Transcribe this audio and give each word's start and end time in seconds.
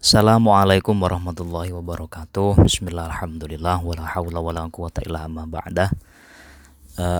Assalamualaikum 0.00 0.96
warahmatullahi 0.96 1.76
wabarakatuh. 1.76 2.64
Bismillah, 2.64 3.12
alhamdulillah, 3.12 3.84
uh, 3.84 4.00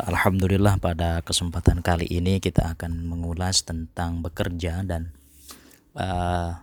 Alhamdulillah 0.09 0.81
pada 0.81 1.21
kesempatan 1.21 1.85
kali 1.85 2.09
ini 2.09 2.41
kita 2.41 2.73
akan 2.73 3.05
mengulas 3.05 3.69
tentang 3.69 4.25
bekerja 4.25 4.81
dan 4.89 5.13
uh, 5.93 6.57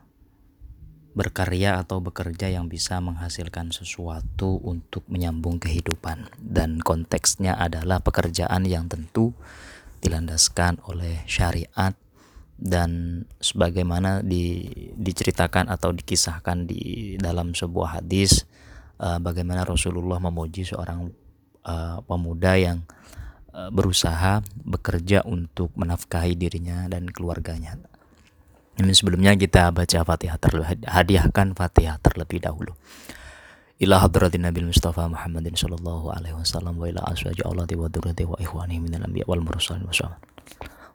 berkarya 1.13 1.85
atau 1.85 2.01
bekerja 2.01 2.49
yang 2.49 2.65
bisa 2.65 2.97
menghasilkan 2.97 3.69
sesuatu 3.69 4.57
untuk 4.65 5.05
menyambung 5.13 5.61
kehidupan. 5.61 6.33
Dan 6.41 6.81
konteksnya 6.81 7.61
adalah 7.61 8.01
pekerjaan 8.01 8.65
yang 8.65 8.89
tentu 8.89 9.37
dilandaskan 10.01 10.81
oleh 10.89 11.21
syariat 11.29 11.93
dan 12.57 13.21
sebagaimana 13.37 14.25
di, 14.25 14.65
diceritakan 14.97 15.69
atau 15.69 15.93
dikisahkan 15.93 16.65
di 16.65 17.13
dalam 17.21 17.53
sebuah 17.53 18.01
hadis 18.01 18.49
uh, 18.97 19.21
bagaimana 19.21 19.61
Rasulullah 19.61 20.17
memuji 20.17 20.65
seorang 20.65 21.13
uh, 21.69 22.01
pemuda 22.01 22.57
yang 22.57 22.81
uh, 23.53 23.69
berusaha 23.69 24.41
bekerja 24.65 25.21
untuk 25.29 25.69
menafkahi 25.77 26.33
dirinya 26.33 26.89
dan 26.89 27.05
keluarganya. 27.13 27.77
Ini 28.77 28.93
sebelumnya 28.93 29.33
kita 29.37 29.73
baca 29.73 30.05
Fatihah 30.05 30.37
terlebih 30.37 30.85
hadiahkan 30.85 31.57
Fatihah 31.57 31.97
terlebih 32.01 32.41
dahulu. 32.41 32.73
Ila 33.77 34.01
hadratin 34.01 34.41
Nabi 34.41 34.65
Mustafa 34.65 35.05
Muhammadin 35.05 35.53
sallallahu 35.53 36.09
alaihi 36.09 36.33
wasallam 36.33 36.81
wa 36.81 36.89
ila 36.89 37.05
aswaji 37.13 37.45
Allah 37.45 37.69
wa 37.69 37.85
durrati 37.85 38.25
wa 38.25 38.33
ikhwanihi 38.41 38.81
minal 38.81 39.05
anbiya 39.05 39.29
wal 39.29 39.45
mursalin 39.45 39.85
wa 39.85 40.17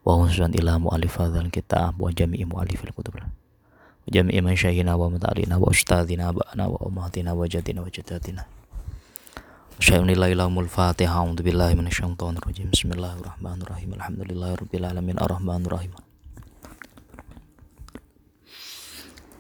wa 0.02 0.18
khususan 0.18 0.50
ila 0.58 0.82
mu'alif 0.82 1.14
hadzal 1.18 1.46
kitab 1.50 1.94
wa 1.98 2.10
jami'i 2.10 2.42
mu'alifil 2.42 2.90
kutub. 2.90 3.22
Wa 3.22 4.08
jami'i 4.10 4.42
man 4.42 4.58
syahina 4.58 4.98
wa 4.98 5.06
muta'alina 5.06 5.62
wa 5.62 5.70
ustadzina 5.70 6.34
ba'na 6.34 6.66
wa 6.66 6.78
ummatina 6.82 7.38
wa 7.38 7.46
jadina 7.46 7.86
wa 7.86 7.90
jadatina 7.90 8.42
Syai'unillahi 9.82 10.38
lahumul 10.38 10.70
fatihah 10.70 11.26
A'udhu 11.26 11.42
billahi 11.42 11.74
rajim. 11.74 12.70
Bismillahirrahmanirrahim. 12.70 13.98
Alhamdulillahi 13.98 14.54
rabbil 14.54 14.84
alamin. 14.86 15.16
Ar-Rahmanirrahim. 15.18 15.96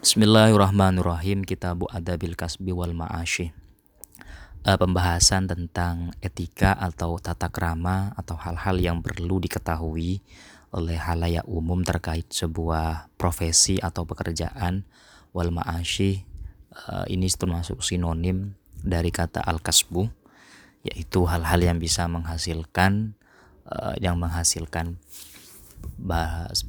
Bismillahirrahmanirrahim. 0.02 1.46
Kitabu 1.46 1.86
Adabil 1.86 2.34
Kasbi 2.34 2.74
wal 2.74 2.90
Ma'ashi 2.90 3.54
uh, 4.66 4.74
Pembahasan 4.74 5.46
tentang 5.46 6.10
etika 6.18 6.74
atau 6.74 7.22
tata 7.22 7.46
krama 7.46 8.10
Atau 8.18 8.34
hal-hal 8.34 8.82
yang 8.82 8.98
perlu 8.98 9.38
diketahui 9.38 10.26
oleh 10.72 10.96
halayak 10.96 11.44
umum 11.44 11.84
terkait 11.84 12.26
sebuah 12.32 13.12
profesi 13.20 13.76
atau 13.76 14.08
pekerjaan. 14.08 14.88
Wal 15.32 15.52
ma'ashi 15.52 16.24
uh, 16.88 17.04
ini 17.08 17.28
termasuk 17.28 17.80
sinonim 17.80 18.56
dari 18.80 19.08
kata 19.08 19.40
al 19.40 19.60
kasbu 19.60 20.08
yaitu 20.82 21.24
hal-hal 21.30 21.62
yang 21.62 21.78
bisa 21.78 22.10
menghasilkan 22.10 23.14
uh, 23.70 23.94
yang 24.02 24.18
menghasilkan 24.18 24.98
bahas 25.96 26.66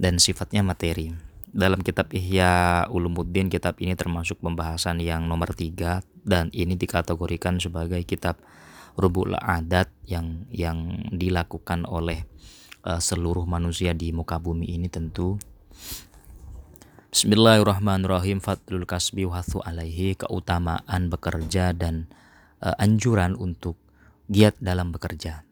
dan 0.00 0.16
sifatnya 0.16 0.64
materi. 0.64 1.12
Dalam 1.50 1.82
kitab 1.82 2.14
Ihya 2.14 2.86
Ulumuddin 2.94 3.50
kitab 3.50 3.76
ini 3.82 3.98
termasuk 3.98 4.38
pembahasan 4.38 5.02
yang 5.02 5.26
nomor 5.26 5.50
tiga 5.52 6.00
dan 6.22 6.48
ini 6.54 6.78
dikategorikan 6.78 7.58
sebagai 7.58 8.00
kitab 8.06 8.38
rubul 8.94 9.34
adat 9.34 9.90
yang 10.06 10.46
yang 10.54 11.10
dilakukan 11.10 11.84
oleh 11.90 12.22
uh, 12.84 13.00
seluruh 13.00 13.44
manusia 13.44 13.92
di 13.92 14.12
muka 14.12 14.40
bumi 14.40 14.68
ini 14.72 14.88
tentu 14.88 15.40
Bismillahirrahmanirrahim 17.10 18.38
Fadlul 18.38 18.86
kasbi 18.86 19.26
wathu 19.26 19.58
alaihi 19.66 20.14
keutamaan 20.14 21.10
bekerja 21.10 21.74
dan 21.74 22.06
uh, 22.62 22.78
anjuran 22.78 23.34
untuk 23.34 23.74
giat 24.30 24.54
dalam 24.62 24.94
bekerja. 24.94 25.42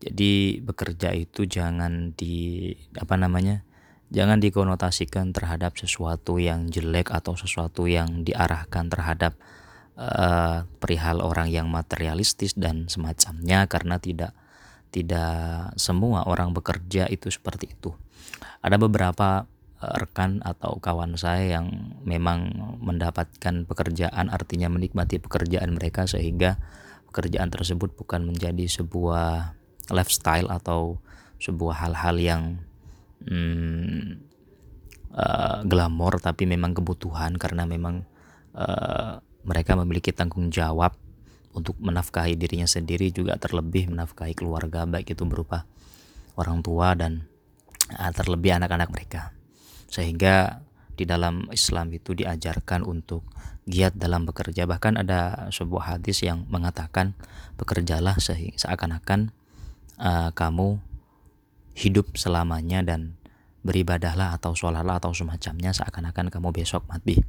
Jadi 0.00 0.64
bekerja 0.64 1.12
itu 1.12 1.44
jangan 1.44 2.16
di 2.16 2.72
apa 2.96 3.20
namanya? 3.20 3.68
Jangan 4.08 4.40
dikonotasikan 4.40 5.36
terhadap 5.36 5.76
sesuatu 5.76 6.40
yang 6.40 6.72
jelek 6.72 7.12
atau 7.12 7.36
sesuatu 7.36 7.84
yang 7.84 8.24
diarahkan 8.24 8.88
terhadap 8.88 9.36
uh, 10.00 10.64
perihal 10.80 11.20
orang 11.20 11.52
yang 11.52 11.68
materialistis 11.68 12.56
dan 12.56 12.88
semacamnya 12.88 13.68
karena 13.68 14.00
tidak 14.00 14.32
tidak 14.88 15.72
semua 15.76 16.24
orang 16.24 16.52
bekerja 16.56 17.08
itu 17.08 17.28
seperti 17.28 17.72
itu. 17.72 17.92
Ada 18.64 18.80
beberapa 18.80 19.44
eh, 19.80 19.96
rekan 20.00 20.40
atau 20.42 20.80
kawan 20.80 21.16
saya 21.20 21.60
yang 21.60 21.96
memang 22.04 22.52
mendapatkan 22.82 23.68
pekerjaan 23.68 24.32
artinya 24.32 24.72
menikmati 24.72 25.20
pekerjaan 25.20 25.76
mereka 25.76 26.08
sehingga 26.08 26.58
pekerjaan 27.08 27.48
tersebut 27.48 27.96
bukan 27.96 28.28
menjadi 28.28 28.68
sebuah 28.68 29.56
lifestyle 29.88 30.52
atau 30.52 31.00
sebuah 31.40 31.86
hal-hal 31.86 32.16
yang 32.20 32.42
hmm, 33.24 34.20
uh, 35.16 35.64
glamor 35.64 36.20
tapi 36.20 36.44
memang 36.44 36.76
kebutuhan 36.76 37.40
karena 37.40 37.64
memang 37.64 38.04
uh, 38.52 39.22
mereka 39.46 39.78
memiliki 39.78 40.12
tanggung 40.12 40.52
jawab 40.52 40.92
untuk 41.56 41.76
menafkahi 41.80 42.36
dirinya 42.36 42.68
sendiri 42.68 43.10
juga 43.10 43.36
terlebih 43.40 43.88
menafkahi 43.90 44.36
keluarga 44.36 44.84
baik 44.84 45.16
itu 45.16 45.24
berupa 45.24 45.64
orang 46.38 46.62
tua 46.62 46.94
dan 46.94 47.26
uh, 47.94 48.12
terlebih 48.12 48.56
anak-anak 48.56 48.88
mereka. 48.92 49.32
Sehingga 49.88 50.62
di 50.98 51.06
dalam 51.06 51.46
Islam 51.54 51.94
itu 51.94 52.12
diajarkan 52.12 52.82
untuk 52.84 53.22
giat 53.68 53.94
dalam 53.94 54.24
bekerja. 54.26 54.64
Bahkan 54.66 55.00
ada 55.00 55.48
sebuah 55.52 55.96
hadis 55.96 56.24
yang 56.24 56.48
mengatakan 56.50 57.14
bekerjalah 57.60 58.18
seakan-akan 58.20 59.30
uh, 60.00 60.30
kamu 60.32 60.80
hidup 61.78 62.18
selamanya 62.18 62.82
dan 62.82 63.14
beribadahlah 63.62 64.34
atau 64.38 64.54
sholatlah 64.54 64.98
atau 64.98 65.14
semacamnya 65.14 65.70
seakan-akan 65.74 66.30
kamu 66.30 66.50
besok 66.50 66.86
mati 66.90 67.22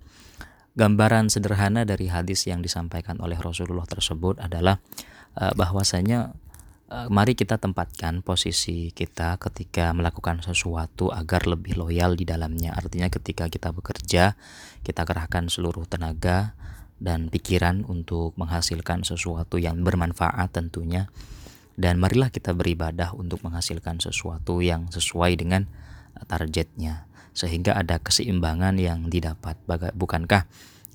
gambaran 0.78 1.34
sederhana 1.34 1.86
dari 1.88 2.12
hadis 2.12 2.46
yang 2.46 2.62
disampaikan 2.62 3.18
oleh 3.22 3.38
Rasulullah 3.40 3.86
tersebut 3.90 4.38
adalah 4.38 4.78
uh, 5.38 5.54
bahwasanya 5.58 6.34
uh, 6.90 7.08
mari 7.10 7.34
kita 7.34 7.58
tempatkan 7.58 8.22
posisi 8.22 8.94
kita 8.94 9.42
ketika 9.42 9.92
melakukan 9.94 10.42
sesuatu 10.46 11.10
agar 11.10 11.50
lebih 11.50 11.78
loyal 11.80 12.14
di 12.14 12.26
dalamnya. 12.28 12.78
Artinya 12.78 13.10
ketika 13.10 13.50
kita 13.50 13.74
bekerja, 13.74 14.38
kita 14.86 15.02
kerahkan 15.06 15.50
seluruh 15.50 15.90
tenaga 15.90 16.54
dan 17.00 17.32
pikiran 17.32 17.88
untuk 17.88 18.36
menghasilkan 18.36 19.08
sesuatu 19.08 19.58
yang 19.58 19.82
bermanfaat 19.82 20.52
tentunya. 20.54 21.08
Dan 21.80 21.96
marilah 21.96 22.28
kita 22.28 22.52
beribadah 22.52 23.16
untuk 23.16 23.40
menghasilkan 23.40 24.04
sesuatu 24.04 24.60
yang 24.60 24.92
sesuai 24.92 25.40
dengan 25.40 25.64
targetnya 26.28 27.09
sehingga 27.40 27.80
ada 27.80 28.04
keseimbangan 28.04 28.76
yang 28.76 29.08
didapat. 29.08 29.56
Bukankah 29.96 30.44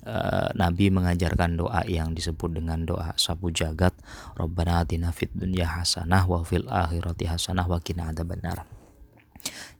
uh, 0.05 0.49
Nabi 0.53 0.93
mengajarkan 0.93 1.57
doa 1.57 1.81
yang 1.89 2.13
disebut 2.13 2.53
dengan 2.53 2.85
doa 2.85 3.17
sabu 3.17 3.49
jagat 3.49 3.97
Rabbana 4.37 4.85
atina 4.85 5.09
dunya 5.33 5.65
hasanah 5.65 6.29
wa 6.29 6.45
fil 6.45 6.69
akhirati 6.69 7.25
hasanah 7.25 7.65
wa 7.65 7.81
qina 7.81 8.13
adzabannar. 8.13 8.69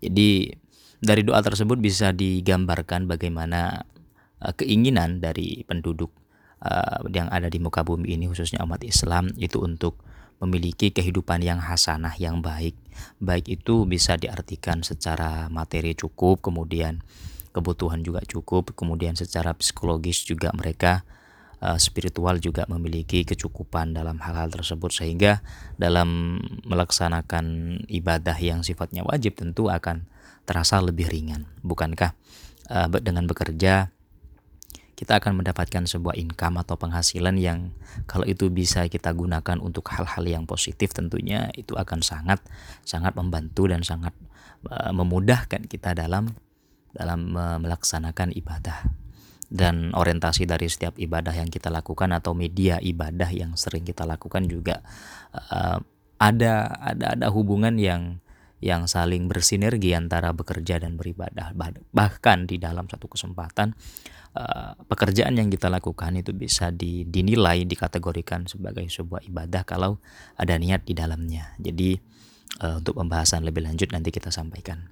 Jadi 0.01 0.49
dari 0.97 1.21
doa 1.21 1.45
tersebut 1.45 1.77
bisa 1.77 2.09
digambarkan 2.09 3.05
bagaimana 3.05 3.85
uh, 4.41 4.53
keinginan 4.57 5.21
dari 5.21 5.61
penduduk 5.69 6.09
uh, 6.65 7.05
yang 7.13 7.29
ada 7.29 7.45
di 7.45 7.61
muka 7.61 7.85
bumi 7.85 8.17
ini 8.17 8.25
khususnya 8.25 8.65
umat 8.65 8.81
Islam 8.81 9.29
itu 9.37 9.61
untuk 9.61 10.01
memiliki 10.43 10.91
kehidupan 10.91 11.41
yang 11.41 11.63
hasanah 11.63 12.15
yang 12.19 12.43
baik. 12.43 12.75
Baik 13.19 13.61
itu 13.61 13.87
bisa 13.87 14.15
diartikan 14.19 14.83
secara 14.83 15.47
materi 15.51 15.95
cukup, 15.95 16.43
kemudian 16.43 17.03
kebutuhan 17.55 18.03
juga 18.03 18.19
cukup, 18.27 18.75
kemudian 18.75 19.15
secara 19.15 19.55
psikologis 19.55 20.27
juga 20.27 20.51
mereka 20.51 21.07
uh, 21.63 21.79
spiritual 21.79 22.43
juga 22.43 22.67
memiliki 22.67 23.23
kecukupan 23.23 23.95
dalam 23.95 24.19
hal-hal 24.19 24.51
tersebut 24.51 24.91
sehingga 24.91 25.39
dalam 25.79 26.39
melaksanakan 26.67 27.45
ibadah 27.87 28.35
yang 28.37 28.61
sifatnya 28.61 29.07
wajib 29.07 29.39
tentu 29.39 29.71
akan 29.71 30.07
terasa 30.43 30.83
lebih 30.83 31.07
ringan. 31.07 31.47
Bukankah 31.63 32.11
uh, 32.69 32.87
dengan 32.99 33.25
bekerja 33.25 33.94
kita 34.95 35.19
akan 35.19 35.43
mendapatkan 35.43 35.83
sebuah 35.83 36.15
income 36.15 36.55
atau 36.63 36.79
penghasilan 36.79 37.35
yang 37.35 37.75
kalau 38.07 38.23
itu 38.23 38.47
bisa 38.47 38.87
kita 38.87 39.11
gunakan 39.11 39.59
untuk 39.59 39.91
hal-hal 39.91 40.23
yang 40.23 40.43
positif 40.47 40.95
tentunya 40.95 41.51
itu 41.59 41.75
akan 41.75 41.99
sangat 41.99 42.39
sangat 42.87 43.11
membantu 43.19 43.67
dan 43.67 43.83
sangat 43.83 44.15
uh, 44.71 44.95
memudahkan 44.95 45.67
kita 45.67 45.91
dalam 45.91 46.31
dalam 46.95 47.35
melaksanakan 47.35 48.31
ibadah. 48.31 48.87
Dan 49.45 49.93
orientasi 49.93 50.49
dari 50.49 50.65
setiap 50.65 50.97
ibadah 50.97 51.35
yang 51.35 51.53
kita 51.53 51.69
lakukan 51.69 52.09
atau 52.15 52.33
media 52.33 52.81
ibadah 52.81 53.29
yang 53.29 53.53
sering 53.53 53.85
kita 53.85 54.01
lakukan 54.07 54.49
juga 54.49 54.81
uh, 55.35 55.77
ada 56.17 56.71
ada 56.81 57.13
ada 57.13 57.27
hubungan 57.29 57.77
yang 57.77 58.23
yang 58.63 58.89
saling 58.89 59.29
bersinergi 59.29 59.93
antara 59.93 60.31
bekerja 60.31 60.81
dan 60.81 60.97
beribadah. 60.97 61.53
Bahkan 61.93 62.49
di 62.49 62.57
dalam 62.57 62.89
satu 62.89 63.05
kesempatan 63.05 63.75
uh, 64.35 64.75
pekerjaan 64.91 65.39
yang 65.39 65.47
kita 65.47 65.71
lakukan 65.71 66.13
itu 66.19 66.35
bisa 66.35 66.69
dinilai 66.75 67.63
dikategorikan 67.63 68.45
sebagai 68.45 68.85
sebuah 68.91 69.23
ibadah 69.25 69.63
kalau 69.63 69.97
ada 70.35 70.59
niat 70.59 70.83
di 70.83 70.93
dalamnya. 70.93 71.55
Jadi 71.57 71.97
uh, 72.61 72.83
untuk 72.83 72.99
pembahasan 72.99 73.47
lebih 73.47 73.63
lanjut 73.63 73.89
nanti 73.95 74.11
kita 74.11 74.29
sampaikan. 74.29 74.91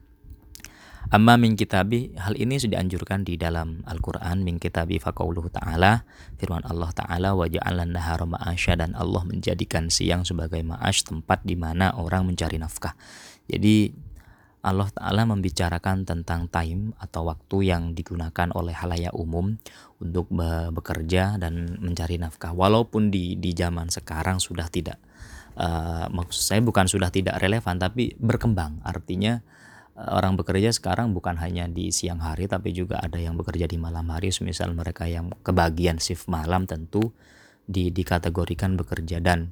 Amma 1.11 1.35
min 1.35 1.59
kitabi 1.59 2.15
hal 2.15 2.39
ini 2.39 2.55
sudah 2.55 2.79
dianjurkan 2.79 3.27
di 3.27 3.35
dalam 3.35 3.83
Al-Qur'an. 3.83 4.39
Min 4.39 4.55
kitabi 4.55 5.03
faqauluhu 5.03 5.51
ta'ala 5.51 6.07
firman 6.39 6.63
Allah 6.63 6.95
taala 6.95 7.35
wa 7.35 7.43
ja'alna 7.43 7.83
nahara 7.83 8.23
ma'asya 8.23 8.79
dan 8.79 8.95
Allah 8.95 9.27
menjadikan 9.27 9.91
siang 9.91 10.23
sebagai 10.23 10.63
ma'ash 10.63 11.03
tempat 11.03 11.43
di 11.43 11.59
mana 11.59 11.91
orang 11.99 12.23
mencari 12.23 12.55
nafkah. 12.55 12.95
Jadi 13.51 13.91
Allah 14.63 14.87
Ta'ala 14.95 15.27
membicarakan 15.27 16.07
tentang 16.07 16.47
time 16.47 16.95
atau 16.95 17.27
waktu 17.27 17.67
yang 17.67 17.91
digunakan 17.91 18.47
oleh 18.55 18.71
halayak 18.71 19.11
umum 19.11 19.59
untuk 19.99 20.31
bekerja 20.71 21.35
dan 21.35 21.75
mencari 21.83 22.15
nafkah. 22.15 22.55
Walaupun 22.55 23.11
di, 23.11 23.35
di 23.35 23.51
zaman 23.51 23.91
sekarang 23.91 24.39
sudah 24.39 24.71
tidak, 24.71 25.03
uh, 25.59 26.07
maksud 26.07 26.39
saya 26.39 26.61
bukan 26.63 26.87
sudah 26.87 27.11
tidak 27.11 27.43
relevan, 27.43 27.75
tapi 27.75 28.15
berkembang. 28.15 28.79
Artinya 28.87 29.43
uh, 29.99 30.15
orang 30.15 30.39
bekerja 30.39 30.71
sekarang 30.71 31.11
bukan 31.11 31.35
hanya 31.43 31.67
di 31.67 31.91
siang 31.91 32.23
hari, 32.23 32.47
tapi 32.47 32.71
juga 32.71 33.03
ada 33.03 33.19
yang 33.19 33.35
bekerja 33.35 33.67
di 33.67 33.75
malam 33.75 34.07
hari. 34.15 34.31
Misal 34.39 34.71
mereka 34.71 35.11
yang 35.11 35.27
kebagian 35.43 35.99
shift 35.99 36.31
malam 36.31 36.63
tentu 36.71 37.11
di, 37.67 37.91
dikategorikan 37.91 38.79
bekerja 38.79 39.19
dan 39.19 39.51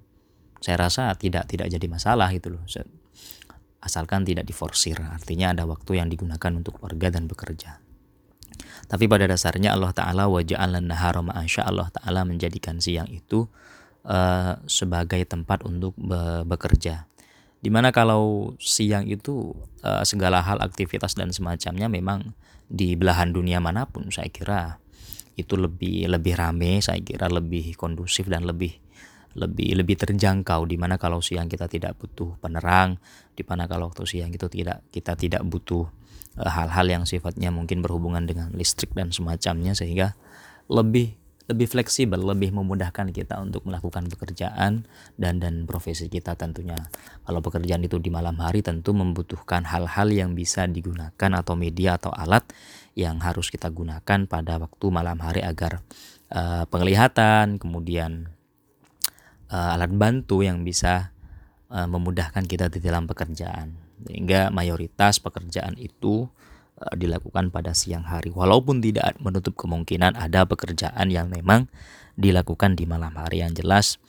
saya 0.63 0.87
rasa 0.87 1.11
tidak 1.19 1.51
tidak 1.51 1.67
jadi 1.67 1.87
masalah 1.91 2.31
itu 2.31 2.47
loh 2.47 2.63
asalkan 3.81 4.23
tidak 4.23 4.45
diforsir. 4.45 5.01
Artinya 5.01 5.51
ada 5.51 5.65
waktu 5.65 5.97
yang 5.97 6.07
digunakan 6.07 6.51
untuk 6.53 6.77
keluarga 6.77 7.17
dan 7.17 7.25
bekerja. 7.25 7.81
Tapi 8.87 9.07
pada 9.07 9.25
dasarnya 9.25 9.73
Allah 9.73 9.91
Ta'ala 9.95 10.27
waja'alan 10.29 10.85
nahara 10.85 11.23
ma'asya 11.25 11.65
Allah 11.65 11.89
Ta'ala 11.89 12.27
menjadikan 12.27 12.77
siang 12.77 13.09
itu 13.09 13.49
uh, 14.05 14.59
sebagai 14.69 15.21
tempat 15.25 15.65
untuk 15.65 15.97
be 15.97 16.45
bekerja. 16.45 17.09
Di 17.61 17.69
mana 17.69 17.93
kalau 17.93 18.53
siang 18.57 19.05
itu 19.05 19.53
uh, 19.85 20.01
segala 20.01 20.41
hal 20.41 20.61
aktivitas 20.61 21.13
dan 21.13 21.29
semacamnya 21.29 21.85
memang 21.87 22.33
di 22.71 22.97
belahan 22.97 23.29
dunia 23.35 23.61
mana 23.61 23.85
pun 23.85 24.09
saya 24.09 24.31
kira 24.31 24.81
itu 25.39 25.55
lebih 25.55 26.11
lebih 26.11 26.35
rame, 26.35 26.83
saya 26.83 26.99
kira 26.99 27.31
lebih 27.31 27.77
kondusif 27.79 28.27
dan 28.27 28.43
lebih 28.43 28.75
lebih 29.35 29.79
lebih 29.79 29.95
terjangkau 29.95 30.67
di 30.67 30.75
mana 30.75 30.99
kalau 30.99 31.23
siang 31.23 31.47
kita 31.47 31.71
tidak 31.71 31.95
butuh 31.95 32.35
penerang 32.39 32.99
di 33.31 33.43
mana 33.47 33.67
kalau 33.67 33.87
waktu 33.87 34.03
siang 34.03 34.31
itu 34.31 34.51
tidak 34.51 34.83
kita 34.91 35.15
tidak 35.15 35.41
butuh 35.47 35.87
eh, 36.35 36.51
hal-hal 36.51 36.87
yang 36.87 37.03
sifatnya 37.07 37.49
mungkin 37.51 37.79
berhubungan 37.79 38.27
dengan 38.27 38.51
listrik 38.51 38.91
dan 38.91 39.15
semacamnya 39.15 39.71
sehingga 39.71 40.19
lebih 40.67 41.21
lebih 41.51 41.67
fleksibel, 41.67 42.23
lebih 42.23 42.55
memudahkan 42.55 43.11
kita 43.11 43.43
untuk 43.43 43.67
melakukan 43.67 44.07
pekerjaan 44.07 44.87
dan 45.19 45.43
dan 45.43 45.67
profesi 45.67 46.07
kita 46.07 46.39
tentunya. 46.39 46.87
Kalau 47.27 47.43
pekerjaan 47.43 47.83
itu 47.83 47.99
di 47.99 48.07
malam 48.07 48.39
hari 48.39 48.63
tentu 48.63 48.95
membutuhkan 48.95 49.67
hal-hal 49.67 50.07
yang 50.15 50.31
bisa 50.31 50.63
digunakan 50.71 51.31
atau 51.35 51.59
media 51.59 51.99
atau 51.99 52.15
alat 52.15 52.47
yang 52.95 53.19
harus 53.19 53.51
kita 53.51 53.67
gunakan 53.67 54.31
pada 54.31 54.63
waktu 54.63 54.85
malam 54.87 55.19
hari 55.19 55.43
agar 55.43 55.83
uh, 56.31 56.63
penglihatan, 56.71 57.59
kemudian 57.59 58.31
uh, 59.51 59.75
alat 59.75 59.91
bantu 59.91 60.41
yang 60.41 60.63
bisa 60.63 61.11
uh, 61.67 61.85
memudahkan 61.85 62.47
kita 62.47 62.71
di 62.71 62.79
dalam 62.79 63.05
pekerjaan. 63.05 63.75
Sehingga 64.01 64.49
mayoritas 64.49 65.21
pekerjaan 65.21 65.77
itu 65.77 66.25
uh, 66.79 66.93
dilakukan 66.95 67.51
pada 67.51 67.75
siang 67.75 68.07
hari. 68.07 68.31
Walaupun 68.31 68.79
tidak 68.79 69.19
menutup 69.19 69.59
kemungkinan 69.59 70.15
ada 70.17 70.47
pekerjaan 70.47 71.11
yang 71.11 71.27
memang 71.27 71.67
dilakukan 72.15 72.79
di 72.79 72.87
malam 72.87 73.13
hari 73.15 73.43
yang 73.43 73.51
jelas 73.53 73.99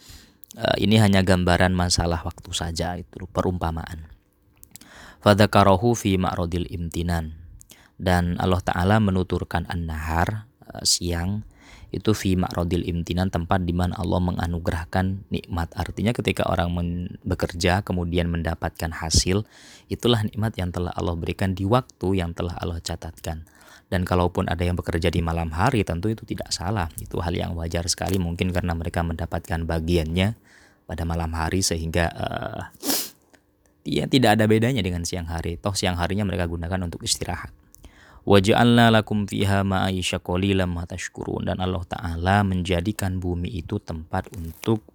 uh, 0.57 0.79
ini 0.79 0.99
hanya 1.03 1.27
gambaran 1.27 1.75
masalah 1.75 2.23
waktu 2.23 2.51
saja 2.55 2.97
itu 2.97 3.27
perumpamaan. 3.29 4.09
Fadzakarahu 5.23 5.95
fi 5.95 6.19
ma'rodil 6.19 6.67
imtinan 6.67 7.39
dan 7.95 8.35
Allah 8.43 8.59
Ta'ala 8.59 8.99
menuturkan 8.99 9.71
an-nahar 9.71 10.51
siang 10.83 11.47
itu 11.93 12.17
fi 12.17 12.41
ma'rodil 12.41 12.89
imtinan 12.89 13.29
tempat 13.29 13.69
di 13.69 13.77
mana 13.77 13.93
Allah 14.01 14.17
menganugerahkan 14.25 15.29
nikmat. 15.29 15.77
Artinya 15.77 16.17
ketika 16.17 16.49
orang 16.49 16.73
bekerja 17.21 17.85
kemudian 17.85 18.33
mendapatkan 18.33 18.97
hasil, 18.97 19.45
itulah 19.93 20.25
nikmat 20.25 20.57
yang 20.57 20.73
telah 20.73 20.89
Allah 20.97 21.13
berikan 21.13 21.53
di 21.53 21.69
waktu 21.69 22.17
yang 22.17 22.33
telah 22.33 22.57
Allah 22.57 22.81
catatkan. 22.81 23.45
Dan 23.93 24.09
kalaupun 24.09 24.49
ada 24.49 24.65
yang 24.65 24.73
bekerja 24.73 25.13
di 25.13 25.21
malam 25.21 25.53
hari 25.53 25.85
tentu 25.85 26.09
itu 26.09 26.25
tidak 26.25 26.49
salah. 26.49 26.89
Itu 26.97 27.21
hal 27.21 27.37
yang 27.37 27.53
wajar 27.53 27.85
sekali 27.93 28.17
mungkin 28.17 28.49
karena 28.49 28.73
mereka 28.73 29.05
mendapatkan 29.05 29.69
bagiannya 29.69 30.33
pada 30.89 31.05
malam 31.05 31.29
hari 31.37 31.61
sehingga 31.61 32.09
uh, 32.09 32.73
ya 33.85 34.09
tidak 34.09 34.41
ada 34.41 34.49
bedanya 34.49 34.81
dengan 34.81 35.05
siang 35.05 35.29
hari. 35.29 35.61
Toh 35.61 35.77
siang 35.77 36.01
harinya 36.01 36.25
mereka 36.25 36.49
gunakan 36.49 36.89
untuk 36.89 37.05
istirahat. 37.05 37.53
Waja'alna 38.23 38.95
lakum 38.95 39.27
fiha 39.27 39.67
ma'aisha 39.67 40.23
qalilan 40.23 40.71
ma 40.71 40.87
tashkurun 40.87 41.51
dan 41.51 41.59
Allah 41.59 41.83
taala 41.83 42.47
menjadikan 42.47 43.19
bumi 43.19 43.51
itu 43.51 43.83
tempat 43.83 44.31
untuk 44.39 44.87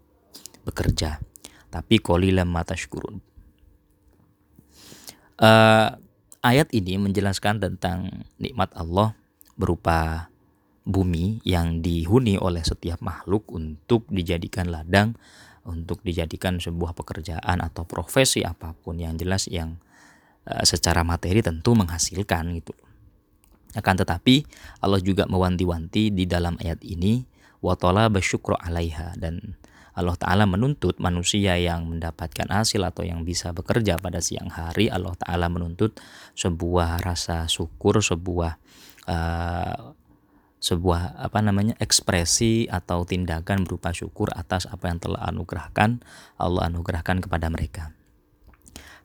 bekerja. 0.63 1.19
Tapi 1.67 1.99
qalilan 1.99 2.47
ma 2.47 2.63
tashkurun. 2.63 3.19
Uh, 5.37 5.91
ayat 6.39 6.71
ini 6.71 6.95
menjelaskan 6.95 7.59
tentang 7.59 8.25
nikmat 8.39 8.71
Allah 8.79 9.11
berupa 9.59 10.31
bumi 10.87 11.43
yang 11.43 11.83
dihuni 11.83 12.39
oleh 12.39 12.63
setiap 12.63 13.03
makhluk 13.03 13.51
untuk 13.51 14.07
dijadikan 14.07 14.71
ladang, 14.71 15.19
untuk 15.67 15.99
dijadikan 15.99 16.63
sebuah 16.63 16.95
pekerjaan 16.95 17.59
atau 17.59 17.83
profesi 17.83 18.47
apa 18.47 18.71
pun 18.71 19.03
yang 19.03 19.19
jelas 19.19 19.51
yang 19.51 19.75
uh, 20.47 20.63
secara 20.63 21.03
materi 21.03 21.43
tentu 21.43 21.75
menghasilkan 21.75 22.55
gitu. 22.55 22.71
Akan 23.77 23.93
tetapi 23.93 24.41
Allah 24.81 24.97
juga 25.05 25.29
mewanti-wanti 25.29 26.09
di 26.09 26.25
dalam 26.25 26.57
ayat 26.57 26.81
ini 26.81 27.21
watola 27.61 28.09
bersyukur 28.09 28.57
alaiha 28.57 29.13
dan 29.21 29.53
Allah 29.97 30.13
Ta'ala 30.13 30.45
menuntut 30.45 31.01
manusia 31.01 31.57
yang 31.57 31.89
mendapatkan 31.89 32.45
hasil 32.45 32.85
atau 32.85 33.01
yang 33.01 33.25
bisa 33.25 33.49
bekerja 33.49 33.97
pada 33.97 34.21
siang 34.21 34.53
hari 34.53 34.93
Allah 34.93 35.17
Ta'ala 35.17 35.49
menuntut 35.49 35.97
sebuah 36.37 37.01
rasa 37.01 37.49
syukur 37.49 37.97
sebuah 37.97 38.61
uh, 39.09 39.97
sebuah 40.57 41.21
apa 41.21 41.39
namanya 41.41 41.73
ekspresi 41.81 42.69
atau 42.69 43.05
tindakan 43.09 43.65
berupa 43.65 43.89
syukur 43.93 44.29
atas 44.37 44.69
apa 44.69 44.89
yang 44.89 45.01
telah 45.01 45.21
anugerahkan 45.33 46.01
Allah 46.37 46.69
anugerahkan 46.69 47.25
kepada 47.25 47.49
mereka. 47.49 47.93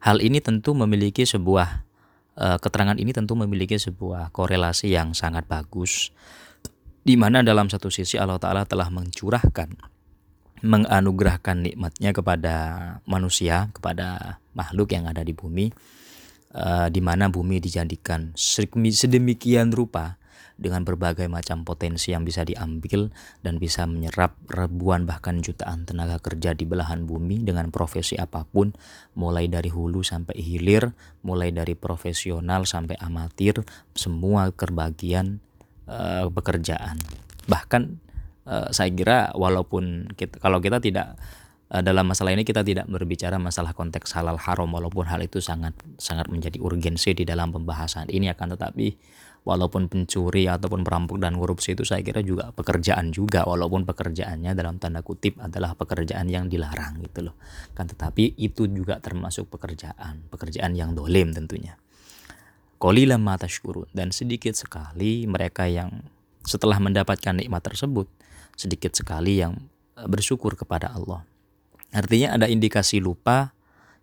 Hal 0.05 0.21
ini 0.21 0.45
tentu 0.45 0.77
memiliki 0.77 1.25
sebuah 1.25 1.89
Eh, 2.33 2.59
keterangan 2.65 2.97
ini 2.97 3.13
tentu 3.13 3.37
memiliki 3.37 3.77
sebuah 3.77 4.33
korelasi 4.33 4.89
yang 4.89 5.13
sangat 5.13 5.45
bagus 5.45 6.17
di 7.05 7.13
mana 7.13 7.45
dalam 7.45 7.69
satu 7.69 7.93
sisi 7.93 8.17
Allah 8.17 8.41
Ta'ala 8.41 8.65
telah 8.65 8.89
mencurahkan 8.89 9.69
menganugerahkan 10.63 11.59
nikmatnya 11.59 12.15
kepada 12.15 12.57
manusia, 13.05 13.69
kepada 13.75 14.39
makhluk 14.55 14.95
yang 14.95 15.11
ada 15.11 15.27
di 15.27 15.35
bumi, 15.35 15.75
uh, 16.55 16.87
di 16.87 17.03
mana 17.03 17.27
bumi 17.27 17.59
dijadikan 17.59 18.31
sedemikian 18.39 19.75
rupa 19.75 20.22
dengan 20.61 20.85
berbagai 20.87 21.27
macam 21.29 21.65
potensi 21.65 22.13
yang 22.13 22.23
bisa 22.23 22.45
diambil 22.47 23.13
dan 23.41 23.57
bisa 23.57 23.85
menyerap 23.89 24.37
ribuan 24.49 25.05
bahkan 25.05 25.41
jutaan 25.41 25.85
tenaga 25.89 26.21
kerja 26.21 26.53
di 26.57 26.69
belahan 26.69 27.05
bumi 27.05 27.43
dengan 27.43 27.69
profesi 27.75 28.17
apa 28.17 28.45
pun 28.45 28.73
mulai 29.17 29.49
dari 29.49 29.73
hulu 29.73 30.05
sampai 30.05 30.39
hilir 30.39 30.93
mulai 31.25 31.51
dari 31.55 31.73
profesional 31.79 32.65
sampai 32.65 32.99
amatir 33.01 33.63
semua 33.97 34.51
kerbagian 34.53 35.41
uh, 35.87 36.29
pekerjaan. 36.31 36.99
Bahkan 37.47 37.83
uh, 38.47 38.69
saya 38.71 38.91
kira 38.93 39.35
walaupun 39.35 40.15
kita, 40.15 40.39
kalau 40.39 40.59
kita 40.63 40.79
tidak 40.79 41.19
uh, 41.73 41.83
dalam 41.83 42.07
masalah 42.07 42.37
ini 42.37 42.45
kita 42.45 42.61
tidak 42.63 42.87
berbicara 42.87 43.41
masalah 43.41 43.73
konteks 43.73 44.13
halal 44.15 44.37
haram 44.39 44.69
walaupun 44.69 45.09
hal 45.09 45.25
itu 45.25 45.41
sangat 45.41 45.73
sangat 45.97 46.29
menjadi 46.29 46.61
urgensi 46.61 47.17
di 47.17 47.25
dalam 47.25 47.51
pembahasan 47.51 48.13
ini 48.13 48.29
akan 48.31 48.55
tetapi 48.59 48.87
walaupun 49.43 49.91
pencuri 49.91 50.47
ataupun 50.47 50.87
perampok 50.87 51.19
dan 51.19 51.35
korupsi 51.35 51.75
itu 51.75 51.83
saya 51.83 52.03
kira 52.07 52.23
juga 52.23 52.55
pekerjaan 52.55 53.11
juga. 53.11 53.43
Walaupun 53.43 53.83
pekerjaannya 53.87 54.55
dalam 54.55 54.79
tanda 54.79 55.03
kutip 55.03 55.39
adalah 55.43 55.75
pekerjaan 55.75 56.31
yang 56.31 56.47
dilarang 56.47 57.03
gitu 57.03 57.31
loh. 57.31 57.37
Kan 57.75 57.91
tetapi 57.91 58.39
itu 58.39 58.71
juga 58.71 59.03
termasuk 59.03 59.51
pekerjaan 59.51 60.31
pekerjaan 60.31 60.79
yang 60.79 60.95
dolim 60.95 61.35
tentunya. 61.35 61.75
Qalilan 62.79 63.23
ma 63.23 63.39
tashkurun. 63.39 63.91
Dan 63.91 64.11
sedikit 64.15 64.55
sekali 64.55 65.27
mereka 65.27 65.67
yang 65.67 66.03
setelah 66.43 66.79
mendapatkan 66.83 67.39
nikmat 67.39 67.63
tersebut 67.63 68.11
sedikit 68.59 68.95
sekali 68.95 69.43
yang 69.43 69.59
eh, 69.99 70.07
bersyukur 70.07 70.55
kepada 70.55 70.91
Allah. 70.95 71.27
Artinya 71.93 72.35
ada 72.35 72.47
indikasi 72.49 73.05
lupa 73.05 73.53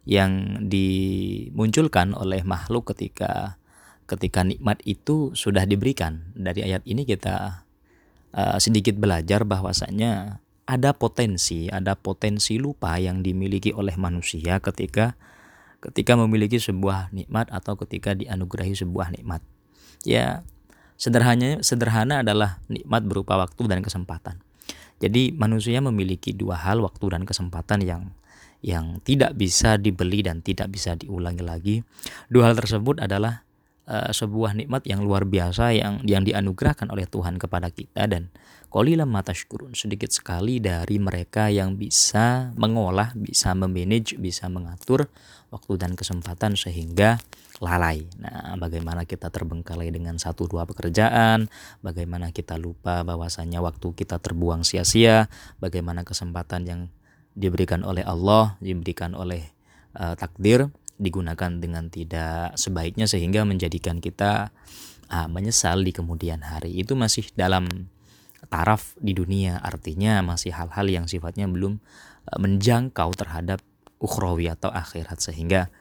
yang 0.07 0.63
dimunculkan 0.65 2.15
oleh 2.15 2.41
makhluk 2.41 2.95
ketika 2.95 3.58
ketika 4.09 4.41
nikmat 4.41 4.81
itu 4.89 5.37
sudah 5.37 5.69
diberikan. 5.69 6.33
Dari 6.33 6.65
ayat 6.65 6.81
ini 6.89 7.05
kita 7.05 7.61
uh, 8.33 8.57
sedikit 8.57 8.97
belajar 8.97 9.45
bahwasanya 9.45 10.41
ada 10.65 10.97
potensi, 10.97 11.69
ada 11.69 11.93
potensi 11.93 12.57
lupa 12.57 12.97
yang 12.97 13.21
dimiliki 13.21 13.69
oleh 13.69 13.93
manusia 13.97 14.57
ketika 14.57 15.13
ketika 15.79 16.17
memiliki 16.19 16.59
sebuah 16.59 17.13
nikmat 17.15 17.47
atau 17.53 17.77
ketika 17.79 18.17
dianugerahi 18.17 18.75
sebuah 18.75 19.15
nikmat. 19.15 19.39
Ya, 20.03 20.43
sederhananya 20.99 21.63
sederhana 21.63 22.21
adalah 22.25 22.59
nikmat 22.67 23.07
berupa 23.07 23.39
waktu 23.39 23.69
dan 23.71 23.79
kesempatan. 23.79 24.43
Jadi 24.99 25.31
manusia 25.31 25.79
memiliki 25.79 26.35
dua 26.35 26.59
hal 26.59 26.83
waktu 26.83 27.15
dan 27.15 27.23
kesempatan 27.23 27.79
yang 27.87 28.11
yang 28.59 28.99
tidak 29.07 29.39
bisa 29.39 29.79
dibeli 29.79 30.19
dan 30.19 30.43
tidak 30.43 30.67
bisa 30.67 30.99
diulangi 30.99 31.43
lagi. 31.43 31.75
Dua 32.27 32.51
hal 32.51 32.59
tersebut 32.59 32.99
adalah 32.99 33.47
uh, 33.89 34.13
sebuah 34.13 34.53
nikmat 34.53 34.85
yang 34.85 35.01
luar 35.01 35.25
biasa 35.25 35.73
yang 35.73 36.05
yang 36.05 36.21
dianugerahkan 36.21 36.93
oleh 36.93 37.09
Tuhan 37.09 37.41
kepada 37.41 37.73
kita. 37.73 38.05
Dan 38.05 38.29
qalilan 38.69 39.09
matashkurun 39.09 39.73
sedikit 39.73 40.13
sekali 40.13 40.61
dari 40.61 41.01
mereka 41.01 41.49
yang 41.49 41.75
bisa 41.75 42.53
mengolah, 42.53 43.11
bisa 43.17 43.57
memanage, 43.57 44.15
bisa 44.21 44.45
mengatur 44.47 45.09
waktu 45.49 45.81
dan 45.81 45.97
kesempatan 45.97 46.53
sehingga 46.53 47.17
lalai. 47.59 48.07
Nah, 48.21 48.55
bagaimana 48.55 49.03
kita 49.03 49.33
terbengkalai 49.33 49.91
dengan 49.91 50.15
satu 50.21 50.47
dua 50.47 50.63
pekerjaan, 50.63 51.49
bagaimana 51.83 52.31
kita 52.31 52.55
lupa 52.55 53.03
bahwasanya 53.03 53.59
waktu 53.59 53.91
kita 53.97 54.21
terbuang 54.21 54.63
sia-sia, 54.63 55.27
bagaimana 55.59 56.07
kesempatan 56.07 56.61
yang 56.69 56.81
diberikan 57.35 57.83
oleh 57.83 58.05
Allah, 58.05 58.55
diberikan 58.63 59.17
oleh 59.17 59.43
uh, 59.97 60.15
takdir 60.15 60.71
digunakan 60.99 61.49
dengan 61.57 61.87
tidak 61.87 62.59
sebaiknya 62.59 63.07
sehingga 63.07 63.47
menjadikan 63.47 64.03
kita 64.03 64.51
uh, 65.07 65.27
menyesal 65.31 65.81
di 65.81 65.95
kemudian 65.95 66.43
hari. 66.43 66.75
Itu 66.75 66.99
masih 66.99 67.31
dalam 67.33 67.87
taraf 68.51 68.99
di 68.99 69.15
dunia, 69.15 69.63
artinya 69.63 70.19
masih 70.21 70.51
hal-hal 70.51 70.85
yang 70.91 71.05
sifatnya 71.07 71.47
belum 71.47 71.79
uh, 72.29 72.37
menjangkau 72.37 73.15
terhadap 73.15 73.63
ukhrawi 74.03 74.51
atau 74.51 74.67
akhirat 74.71 75.23
sehingga 75.23 75.71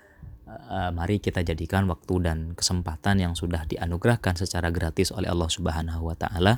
uh, 0.46 0.94
mari 0.94 1.18
kita 1.18 1.42
jadikan 1.42 1.90
waktu 1.90 2.14
dan 2.22 2.38
kesempatan 2.54 3.18
yang 3.18 3.34
sudah 3.34 3.66
dianugerahkan 3.66 4.38
secara 4.38 4.70
gratis 4.70 5.10
oleh 5.10 5.26
Allah 5.26 5.50
Subhanahu 5.50 6.08
wa 6.08 6.14
taala. 6.14 6.56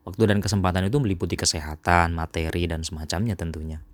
Waktu 0.00 0.32
dan 0.32 0.40
kesempatan 0.40 0.88
itu 0.88 0.96
meliputi 0.96 1.36
kesehatan, 1.36 2.16
materi 2.16 2.64
dan 2.64 2.80
semacamnya 2.80 3.36
tentunya 3.36 3.84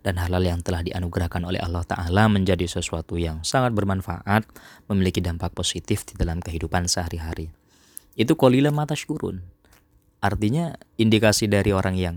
dan 0.00 0.16
halal 0.16 0.40
yang 0.40 0.64
telah 0.64 0.80
dianugerahkan 0.80 1.44
oleh 1.44 1.60
Allah 1.60 1.84
Ta'ala 1.84 2.28
menjadi 2.32 2.64
sesuatu 2.64 3.20
yang 3.20 3.44
sangat 3.44 3.76
bermanfaat, 3.76 4.48
memiliki 4.88 5.20
dampak 5.20 5.52
positif 5.52 6.08
di 6.08 6.16
dalam 6.16 6.40
kehidupan 6.40 6.88
sehari-hari. 6.88 7.52
Itu 8.16 8.36
kolila 8.36 8.72
mata 8.72 8.96
syukurun. 8.96 9.44
Artinya 10.20 10.76
indikasi 10.96 11.48
dari 11.48 11.72
orang 11.72 11.96
yang 11.96 12.16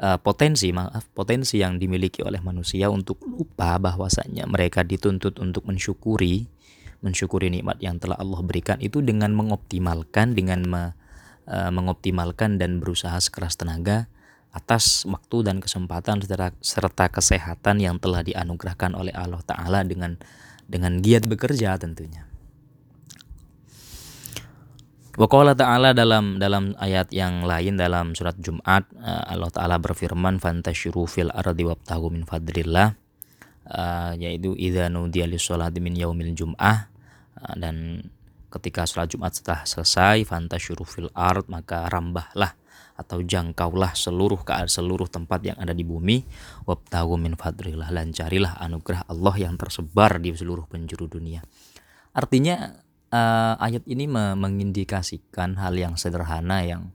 uh, 0.00 0.20
potensi, 0.20 0.72
maaf, 0.72 1.08
potensi 1.12 1.60
yang 1.60 1.80
dimiliki 1.80 2.24
oleh 2.24 2.40
manusia 2.40 2.88
untuk 2.92 3.20
lupa 3.24 3.76
bahwasanya 3.80 4.44
mereka 4.48 4.84
dituntut 4.84 5.40
untuk 5.40 5.64
mensyukuri, 5.68 6.48
mensyukuri 7.04 7.52
nikmat 7.52 7.80
yang 7.80 8.00
telah 8.00 8.16
Allah 8.16 8.40
berikan 8.40 8.80
itu 8.80 9.04
dengan 9.04 9.32
mengoptimalkan, 9.36 10.32
dengan 10.36 10.60
me, 10.64 10.82
uh, 11.48 11.72
mengoptimalkan 11.72 12.56
dan 12.56 12.80
berusaha 12.80 13.16
sekeras 13.20 13.56
tenaga 13.56 14.08
atas 14.54 15.02
waktu 15.10 15.50
dan 15.50 15.58
kesempatan 15.58 16.22
serta 16.62 17.10
kesehatan 17.10 17.82
yang 17.82 17.98
telah 17.98 18.22
dianugerahkan 18.22 18.94
oleh 18.94 19.10
Allah 19.10 19.42
Ta'ala 19.42 19.82
dengan 19.82 20.14
dengan 20.70 21.02
giat 21.02 21.26
bekerja 21.26 21.74
tentunya. 21.76 22.24
Waqala 25.14 25.54
ta'ala 25.54 25.94
dalam 25.94 26.42
dalam 26.42 26.74
ayat 26.74 27.14
yang 27.14 27.46
lain 27.46 27.78
dalam 27.78 28.18
surat 28.18 28.34
Jumat 28.34 28.82
eh, 28.98 29.22
Allah 29.30 29.46
taala 29.46 29.78
berfirman 29.78 30.42
fantasyiru 30.42 31.06
fil 31.06 31.30
ardi 31.30 31.62
wabtahu 31.62 32.10
min 32.10 32.26
fadlillah 32.26 32.98
uh, 33.70 34.12
yaitu 34.18 34.58
idza 34.58 34.90
nudiya 34.90 35.30
lis-sholati 35.30 35.78
min 35.78 35.94
yaumil 35.94 36.34
jum'ah 36.34 36.90
uh, 37.38 37.54
dan 37.54 38.02
ketika 38.52 38.90
sholat 38.90 39.10
Jumat 39.10 39.38
setelah 39.38 39.62
selesai 39.62 40.26
fantasyiru 40.26 40.82
fil 40.82 41.10
ard 41.14 41.46
maka 41.46 41.86
rambahlah 41.90 42.54
atau 42.94 43.18
jangkaulah 43.22 43.92
seluruh 43.98 44.46
ke 44.46 44.54
seluruh 44.70 45.10
tempat 45.10 45.42
yang 45.42 45.58
ada 45.58 45.74
di 45.74 45.82
bumi 45.82 46.22
wabtahu 46.62 47.18
min 47.18 47.34
fadrillah 47.34 47.90
dan 47.90 48.14
carilah 48.14 48.54
anugerah 48.62 49.10
Allah 49.10 49.34
yang 49.34 49.58
tersebar 49.58 50.22
di 50.22 50.30
seluruh 50.30 50.70
penjuru 50.70 51.10
dunia. 51.10 51.42
Artinya 52.14 52.70
uh, 53.10 53.54
ayat 53.58 53.82
ini 53.90 54.06
mengindikasikan 54.10 55.58
hal 55.58 55.74
yang 55.74 55.98
sederhana 55.98 56.62
yang 56.62 56.94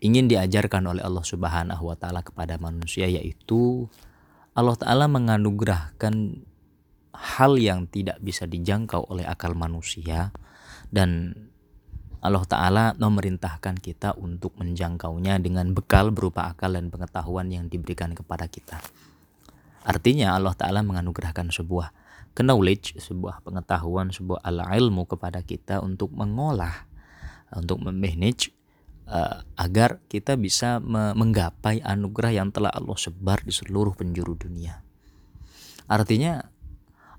ingin 0.00 0.30
diajarkan 0.30 0.88
oleh 0.88 1.04
Allah 1.04 1.24
Subhanahu 1.26 1.92
wa 1.92 1.96
taala 1.98 2.24
kepada 2.24 2.56
manusia 2.56 3.04
yaitu 3.04 3.90
Allah 4.56 4.74
taala 4.78 5.04
menganugerahkan 5.10 6.44
hal 7.12 7.52
yang 7.58 7.90
tidak 7.90 8.22
bisa 8.22 8.46
dijangkau 8.46 9.10
oleh 9.10 9.26
akal 9.26 9.52
manusia 9.58 10.30
dan 10.88 11.34
Allah 12.18 12.44
Ta'ala 12.44 12.84
memerintahkan 12.98 13.78
kita 13.78 14.18
untuk 14.18 14.58
menjangkaunya 14.58 15.38
dengan 15.38 15.70
bekal 15.70 16.10
berupa 16.10 16.50
akal 16.50 16.74
dan 16.74 16.90
pengetahuan 16.90 17.46
yang 17.50 17.70
diberikan 17.70 18.10
kepada 18.14 18.50
kita. 18.50 18.82
Artinya 19.86 20.34
Allah 20.34 20.52
Ta'ala 20.58 20.82
menganugerahkan 20.82 21.54
sebuah 21.54 21.94
knowledge, 22.38 22.98
sebuah 23.02 23.42
pengetahuan, 23.42 24.14
sebuah 24.14 24.46
ala 24.46 24.70
ilmu 24.78 25.10
kepada 25.10 25.42
kita 25.42 25.82
untuk 25.82 26.14
mengolah, 26.14 26.86
untuk 27.50 27.82
memanage 27.82 28.54
uh, 29.10 29.42
agar 29.58 29.98
kita 30.06 30.38
bisa 30.38 30.78
menggapai 30.82 31.82
anugerah 31.82 32.32
yang 32.34 32.48
telah 32.54 32.70
Allah 32.70 32.94
sebar 32.94 33.42
di 33.42 33.50
seluruh 33.50 33.94
penjuru 33.96 34.38
dunia. 34.38 34.78
Artinya 35.90 36.38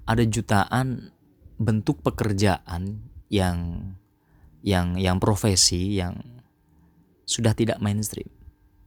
ada 0.08 0.24
jutaan 0.24 1.12
bentuk 1.60 2.00
pekerjaan 2.06 3.04
yang 3.28 3.92
yang 4.66 5.00
yang 5.00 5.18
profesi 5.18 6.00
yang 6.00 6.20
sudah 7.24 7.54
tidak 7.54 7.78
mainstream. 7.80 8.28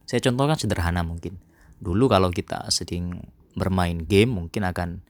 Saya 0.05 0.21
contohkan 0.21 0.59
sederhana 0.59 1.07
mungkin. 1.07 1.39
Dulu 1.83 2.11
kalau 2.11 2.29
kita 2.31 2.69
sering 2.69 3.23
bermain 3.55 4.03
game 4.03 4.35
mungkin 4.35 4.67
akan 4.67 5.03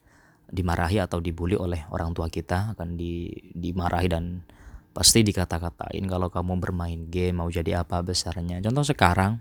dimarahi 0.52 1.00
atau 1.00 1.18
dibully 1.18 1.56
oleh 1.56 1.88
orang 1.88 2.12
tua 2.12 2.28
kita, 2.28 2.76
akan 2.76 3.00
di, 3.00 3.32
dimarahi 3.56 4.08
dan 4.12 4.44
pasti 4.92 5.24
dikata-katain 5.24 6.04
kalau 6.04 6.28
kamu 6.28 6.60
bermain 6.60 7.08
game 7.08 7.40
mau 7.40 7.48
jadi 7.48 7.80
apa 7.80 8.04
besarnya. 8.04 8.60
Contoh 8.60 8.84
sekarang 8.84 9.40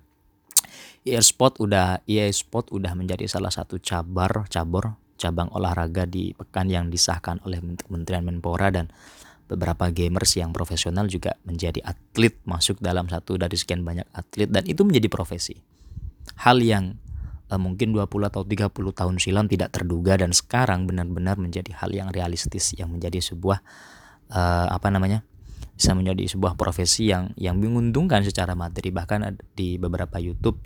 e-sport 1.04 1.60
udah 1.60 2.00
e-sport 2.08 2.72
udah 2.72 2.96
menjadi 2.96 3.28
salah 3.28 3.52
satu 3.52 3.76
cabar 3.84 4.48
cabur 4.48 4.96
cabang 5.20 5.54
olahraga 5.54 6.10
di 6.10 6.34
pekan 6.34 6.66
yang 6.66 6.90
disahkan 6.90 7.38
oleh 7.46 7.62
Kementerian 7.78 8.26
Menpora 8.26 8.74
dan 8.74 8.90
beberapa 9.52 9.92
gamers 9.92 10.40
yang 10.40 10.56
profesional 10.56 11.12
juga 11.12 11.36
menjadi 11.44 11.84
atlet 11.84 12.40
masuk 12.48 12.80
dalam 12.80 13.12
satu 13.12 13.36
dari 13.36 13.60
sekian 13.60 13.84
banyak 13.84 14.08
atlet 14.16 14.48
dan 14.48 14.64
itu 14.64 14.88
menjadi 14.88 15.12
profesi. 15.12 15.60
Hal 16.40 16.64
yang 16.64 16.96
uh, 17.52 17.60
mungkin 17.60 17.92
20 17.92 18.08
atau 18.32 18.48
30 18.48 18.72
tahun 18.72 19.16
silam 19.20 19.52
tidak 19.52 19.76
terduga 19.76 20.16
dan 20.16 20.32
sekarang 20.32 20.88
benar-benar 20.88 21.36
menjadi 21.36 21.76
hal 21.76 21.92
yang 21.92 22.08
realistis 22.16 22.72
yang 22.80 22.96
menjadi 22.96 23.20
sebuah 23.20 23.60
uh, 24.32 24.68
apa 24.72 24.88
namanya? 24.88 25.28
bisa 25.72 25.98
menjadi 25.98 26.30
sebuah 26.30 26.62
profesi 26.62 27.10
yang 27.10 27.34
yang 27.42 27.58
menguntungkan 27.58 28.22
secara 28.22 28.54
materi 28.54 28.94
bahkan 28.94 29.34
di 29.58 29.82
beberapa 29.82 30.22
YouTube 30.22 30.62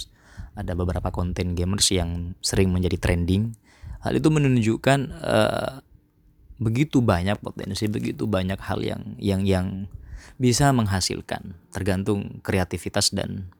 ada 0.60 0.75
beberapa 0.75 1.08
konten 1.08 1.56
gamers 1.56 1.88
yang 1.96 2.36
sering 2.44 2.72
menjadi 2.72 3.00
trending. 3.00 3.56
Hal 4.04 4.20
itu 4.20 4.27
menunjukkan 4.27 5.00
uh, 5.24 5.72
begitu 6.56 7.04
banyak 7.04 7.40
potensi, 7.44 7.88
begitu 7.92 8.26
banyak 8.26 8.60
hal 8.60 8.80
yang 8.82 9.02
yang 9.20 9.42
yang 9.44 9.68
bisa 10.40 10.72
menghasilkan. 10.72 11.56
Tergantung 11.72 12.40
kreativitas 12.44 13.12
dan 13.12 13.52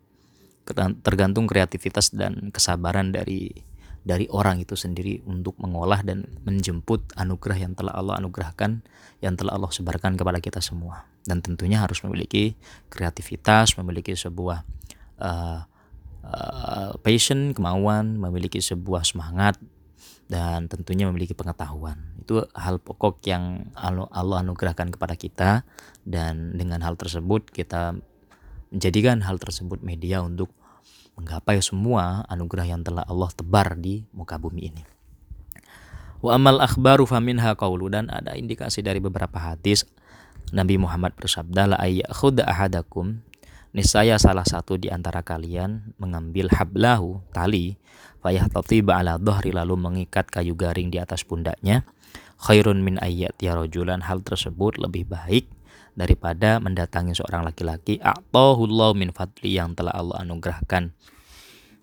tergantung 1.06 1.46
kreativitas 1.46 2.10
dan 2.16 2.50
kesabaran 2.50 3.14
dari 3.14 3.54
dari 4.06 4.30
orang 4.30 4.62
itu 4.62 4.78
sendiri 4.78 5.25
untuk 5.25 5.58
mengolah 5.58 6.06
dan 6.06 6.30
menjemput 6.46 7.18
anugerah 7.18 7.58
yang 7.58 7.74
telah 7.74 7.98
Allah 7.98 8.22
anugerahkan 8.22 8.86
yang 9.18 9.34
telah 9.34 9.58
Allah 9.58 9.74
sebarkan 9.74 10.14
kepada 10.14 10.38
kita 10.38 10.62
semua. 10.62 11.10
Dan 11.25 11.42
tentunya 11.42 11.82
harus 11.82 12.06
memiliki 12.06 12.54
kreativitas 12.94 13.74
memiliki 13.82 14.14
sebuah 14.14 14.62
uh, 15.18 15.60
uh, 16.22 16.92
passion 17.02 17.58
kemauan 17.58 18.22
memiliki 18.22 18.62
sebuah 18.62 19.02
semangat 19.02 19.58
dan 20.25 20.65
tentunya 20.65 21.05
memiliki 21.05 21.38
pengetahuan. 21.38 22.17
Itu 22.22 22.50
hal 22.58 22.82
pokok 22.82 23.22
yang 23.29 23.70
Allah 23.77 24.41
anugerahkan 24.41 24.89
kepada 24.89 25.13
kita 25.13 25.50
dan 26.05 26.58
dengan 26.58 26.82
hal 26.82 26.98
tersebut 26.98 27.50
kita 27.53 27.98
menjadikan 28.74 29.22
hal 29.22 29.38
tersebut 29.38 29.86
media 29.86 30.25
untuk 30.25 30.50
menggapai 31.15 31.63
semua 31.63 32.27
anugerah 32.27 32.67
yang 32.75 32.82
telah 32.84 33.05
Allah 33.08 33.32
tebar 33.32 33.79
di 33.79 34.03
muka 34.12 34.36
bumi 34.36 34.62
ini. 34.67 34.84
Wa 36.20 36.36
amal 36.36 36.60
akhbaru 36.60 37.05
faminha 37.05 37.53
qawlu 37.55 37.88
dan 37.94 38.10
ada 38.10 38.34
indikasi 38.34 38.82
dari 38.82 38.98
beberapa 38.98 39.38
hadis 39.38 39.86
Nabi 40.53 40.77
Muhammad 40.77 41.17
bersabda 41.17 41.74
la 41.74 41.77
ayyakhudha 41.82 42.46
ahadakum 42.46 43.25
niscaya 43.75 44.15
salah 44.15 44.48
satu 44.48 44.79
di 44.79 44.88
antara 44.88 45.20
kalian 45.20 45.91
mengambil 46.00 46.48
hablahu 46.48 47.20
tali 47.36 47.75
fayahtatiba 48.24 49.03
ala 49.03 49.20
dhahri 49.20 49.51
lalu 49.51 49.75
mengikat 49.75 50.32
kayu 50.32 50.55
garing 50.55 50.88
di 50.88 51.03
atas 51.03 51.27
pundaknya 51.27 51.84
khairun 52.39 52.79
min 52.79 52.96
ayat 53.03 53.36
ya 53.44 53.51
rojulan 53.51 54.00
hal 54.08 54.24
tersebut 54.24 54.79
lebih 54.79 55.03
baik 55.12 55.51
daripada 55.96 56.60
mendatangi 56.60 57.15
seorang 57.15 57.48
laki-laki. 57.48 57.98
A'tahullahu 58.03 58.94
min 59.00 59.15
fadli 59.15 59.55
yang 59.55 59.74
telah 59.74 59.96
Allah 59.96 60.27
anugerahkan 60.27 60.91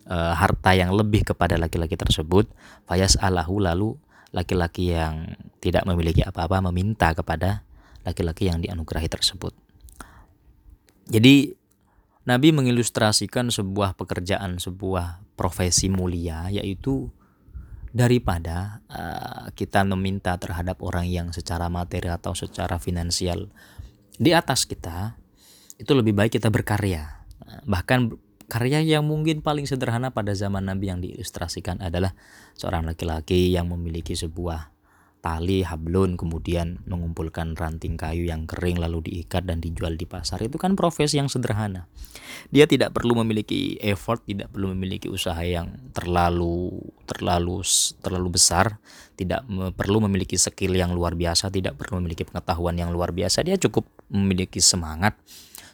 uh, 0.06 0.36
harta 0.36 0.76
yang 0.76 0.92
lebih 0.92 1.24
kepada 1.24 1.56
laki-laki 1.56 1.96
tersebut. 1.96 2.46
Fayas 2.84 3.16
alahu 3.18 3.58
lalu 3.58 3.96
laki-laki 4.30 4.92
yang 4.92 5.32
tidak 5.64 5.88
memiliki 5.88 6.20
apa-apa 6.20 6.60
meminta 6.68 7.16
kepada 7.16 7.64
laki-laki 8.04 8.52
yang 8.52 8.60
dianugerahi 8.60 9.08
tersebut. 9.08 9.56
Jadi 11.08 11.61
Nabi 12.22 12.54
mengilustrasikan 12.54 13.50
sebuah 13.50 13.98
pekerjaan, 13.98 14.62
sebuah 14.62 15.26
profesi 15.34 15.90
mulia 15.90 16.46
yaitu 16.54 17.10
daripada 17.92 18.80
uh, 18.88 19.50
kita 19.52 19.84
meminta 19.84 20.38
terhadap 20.38 20.80
orang 20.80 21.10
yang 21.10 21.28
secara 21.34 21.68
materi 21.68 22.08
atau 22.08 22.32
secara 22.32 22.80
finansial 22.80 23.52
di 24.16 24.32
atas 24.32 24.64
kita 24.64 25.18
itu 25.76 25.92
lebih 25.92 26.14
baik 26.14 26.38
kita 26.38 26.48
berkarya. 26.48 27.26
Bahkan 27.66 28.16
Karya 28.52 28.84
yang 28.84 29.08
mungkin 29.08 29.40
paling 29.40 29.64
sederhana 29.64 30.12
pada 30.12 30.36
zaman 30.36 30.68
Nabi 30.68 30.92
yang 30.92 31.00
diilustrasikan 31.00 31.80
adalah 31.80 32.12
seorang 32.52 32.84
laki-laki 32.84 33.48
yang 33.48 33.72
memiliki 33.72 34.12
sebuah 34.12 34.71
tali 35.22 35.62
hablun 35.62 36.18
kemudian 36.18 36.82
mengumpulkan 36.82 37.54
ranting 37.54 37.94
kayu 37.94 38.26
yang 38.26 38.50
kering 38.50 38.82
lalu 38.82 39.06
diikat 39.06 39.46
dan 39.46 39.62
dijual 39.62 39.94
di 39.94 40.02
pasar. 40.02 40.42
Itu 40.42 40.58
kan 40.58 40.74
profesi 40.74 41.22
yang 41.22 41.30
sederhana. 41.30 41.86
Dia 42.50 42.66
tidak 42.66 42.90
perlu 42.90 43.22
memiliki 43.22 43.78
effort 43.78 44.26
tidak 44.26 44.50
perlu 44.50 44.74
memiliki 44.74 45.06
usaha 45.06 45.38
yang 45.46 45.70
terlalu 45.94 46.74
terlalu 47.06 47.62
terlalu 48.02 48.28
besar 48.34 48.82
tidak 49.14 49.46
perlu 49.78 50.02
memiliki 50.02 50.34
skill 50.34 50.74
yang 50.74 50.90
luar 50.90 51.14
biasa 51.14 51.54
tidak 51.54 51.78
perlu 51.78 52.02
memiliki 52.02 52.26
pengetahuan 52.26 52.74
yang 52.74 52.90
luar 52.90 53.14
biasa. 53.14 53.46
Dia 53.46 53.54
cukup 53.62 53.86
memiliki 54.10 54.58
semangat 54.58 55.14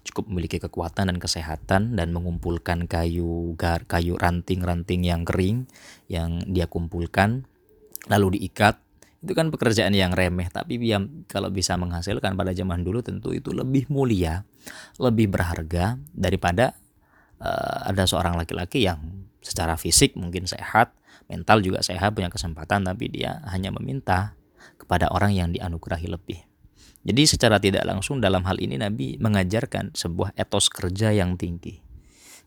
cukup 0.04 0.28
memiliki 0.28 0.56
kekuatan 0.60 1.12
dan 1.12 1.18
kesehatan 1.20 1.96
dan 1.96 2.16
mengumpulkan 2.16 2.88
kayu 2.88 3.52
kayu 3.60 4.14
ranting-ranting 4.16 5.04
yang 5.04 5.24
kering 5.28 5.68
yang 6.08 6.40
dia 6.48 6.64
kumpulkan 6.64 7.44
lalu 8.08 8.40
diikat 8.40 8.80
itu 9.18 9.32
kan 9.34 9.50
pekerjaan 9.50 9.90
yang 9.94 10.14
remeh 10.14 10.46
tapi 10.50 10.78
yang 10.78 11.26
kalau 11.26 11.50
bisa 11.50 11.74
menghasilkan 11.74 12.38
pada 12.38 12.54
zaman 12.54 12.86
dulu 12.86 13.02
tentu 13.02 13.34
itu 13.34 13.50
lebih 13.50 13.90
mulia 13.90 14.46
lebih 15.02 15.26
berharga 15.32 15.98
daripada 16.14 16.78
uh, 17.42 17.90
ada 17.90 18.06
seorang 18.06 18.38
laki-laki 18.38 18.86
yang 18.86 19.26
secara 19.42 19.74
fisik 19.74 20.14
mungkin 20.14 20.46
sehat 20.46 20.94
mental 21.26 21.60
juga 21.60 21.82
sehat 21.82 22.14
punya 22.14 22.30
kesempatan 22.30 22.86
tapi 22.86 23.10
dia 23.10 23.42
hanya 23.50 23.74
meminta 23.74 24.38
kepada 24.78 25.10
orang 25.10 25.34
yang 25.34 25.50
dianugerahi 25.50 26.06
lebih 26.06 26.48
jadi 27.08 27.22
secara 27.24 27.56
tidak 27.62 27.86
langsung 27.86 28.18
dalam 28.18 28.42
hal 28.44 28.58
ini 28.58 28.76
Nabi 28.76 29.16
mengajarkan 29.16 29.94
sebuah 29.94 30.34
etos 30.34 30.66
kerja 30.68 31.14
yang 31.14 31.38
tinggi. 31.38 31.78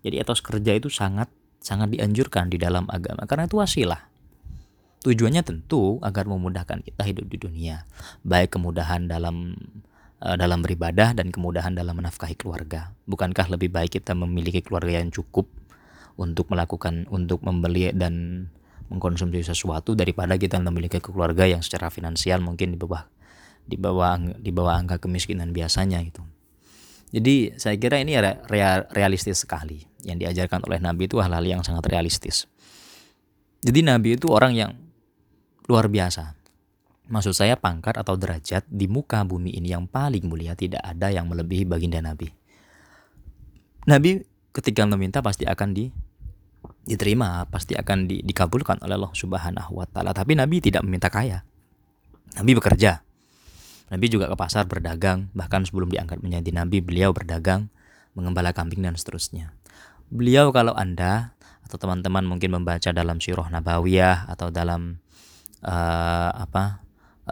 Jadi 0.05 0.21
etos 0.21 0.45
kerja 0.45 0.75
itu 0.75 0.91
sangat 0.91 1.33
sangat 1.61 1.93
dianjurkan 1.93 2.49
di 2.49 2.61
dalam 2.61 2.85
agama 2.85 3.23
karena 3.25 3.49
itu 3.49 3.57
wasilah. 3.57 4.10
Tujuannya 5.01 5.41
tentu 5.41 5.98
agar 6.05 6.29
memudahkan 6.29 6.86
kita 6.86 7.01
hidup 7.01 7.25
di 7.25 7.41
dunia, 7.41 7.89
baik 8.22 8.53
kemudahan 8.53 9.10
dalam 9.10 9.58
uh, 10.22 10.38
dalam 10.38 10.62
beribadah 10.62 11.17
dan 11.17 11.34
kemudahan 11.34 11.74
dalam 11.74 11.98
menafkahi 11.98 12.38
keluarga. 12.38 12.93
Bukankah 13.10 13.50
lebih 13.50 13.74
baik 13.74 13.98
kita 13.98 14.13
memiliki 14.13 14.62
keluarga 14.62 15.01
yang 15.01 15.10
cukup 15.10 15.50
untuk 16.22 16.53
melakukan 16.53 17.09
untuk 17.09 17.42
membeli 17.42 17.90
dan 17.98 18.46
mengkonsumsi 18.94 19.42
sesuatu 19.42 19.98
daripada 19.98 20.37
kita 20.37 20.61
memiliki 20.61 21.01
keluarga 21.01 21.50
yang 21.50 21.66
secara 21.66 21.90
finansial 21.90 22.44
mungkin 22.44 22.75
di 22.75 22.77
bawah 22.77 23.07
di 23.66 23.79
bawah 23.79 24.20
di 24.37 24.51
bawah 24.53 24.77
angka 24.77 25.01
kemiskinan 25.01 25.50
biasanya 25.50 25.98
gitu. 26.05 26.22
Jadi 27.11 27.57
saya 27.59 27.75
kira 27.75 28.00
ini 28.00 28.16
real, 28.48 28.87
realistis 28.94 29.44
sekali. 29.44 29.83
Yang 30.05 30.29
diajarkan 30.29 30.64
oleh 30.70 30.79
Nabi 30.79 31.11
itu 31.11 31.20
hal-hal 31.20 31.44
yang 31.44 31.61
sangat 31.66 31.90
realistis. 31.92 32.48
Jadi 33.61 33.83
Nabi 33.83 34.16
itu 34.16 34.31
orang 34.31 34.55
yang 34.55 34.72
luar 35.67 35.89
biasa. 35.91 36.37
Maksud 37.11 37.35
saya 37.35 37.59
pangkat 37.59 38.00
atau 38.00 38.15
derajat 38.15 38.63
di 38.71 38.87
muka 38.87 39.25
bumi 39.27 39.51
ini 39.51 39.75
yang 39.75 39.83
paling 39.83 40.24
mulia 40.31 40.55
tidak 40.55 40.79
ada 40.79 41.11
yang 41.11 41.27
melebihi 41.27 41.67
baginda 41.67 42.00
Nabi. 42.00 42.31
Nabi 43.83 44.24
ketika 44.55 44.87
meminta 44.87 45.19
pasti 45.19 45.43
akan 45.43 45.75
di, 45.75 45.91
diterima, 46.87 47.43
pasti 47.51 47.75
akan 47.75 48.07
di, 48.07 48.24
dikabulkan 48.24 48.79
oleh 48.85 48.95
Allah 48.95 49.11
Subhanahu 49.11 49.81
wa 49.81 49.85
taala. 49.89 50.15
Tapi 50.15 50.39
Nabi 50.39 50.63
tidak 50.63 50.87
meminta 50.87 51.11
kaya. 51.11 51.43
Nabi 52.39 52.55
bekerja. 52.55 53.03
Nabi 53.91 54.07
juga 54.07 54.31
ke 54.31 54.39
pasar 54.39 54.71
berdagang, 54.71 55.27
bahkan 55.35 55.67
sebelum 55.67 55.91
diangkat 55.91 56.24
menjadi 56.24 56.63
nabi 56.63 56.79
beliau 56.79 57.11
berdagang, 57.11 57.67
mengembala 58.15 58.55
kambing 58.55 58.79
dan 58.79 58.95
seterusnya. 58.95 59.51
Beliau 60.07 60.55
kalau 60.55 60.71
Anda 60.71 61.35
atau 61.67 61.75
teman-teman 61.75 62.24
mungkin 62.24 62.55
membaca 62.55 62.91
dalam 62.95 63.19
Sirah 63.19 63.51
Nabawiyah 63.51 64.31
atau 64.31 64.47
dalam 64.47 65.03
uh, 65.65 66.29
apa 66.33 66.81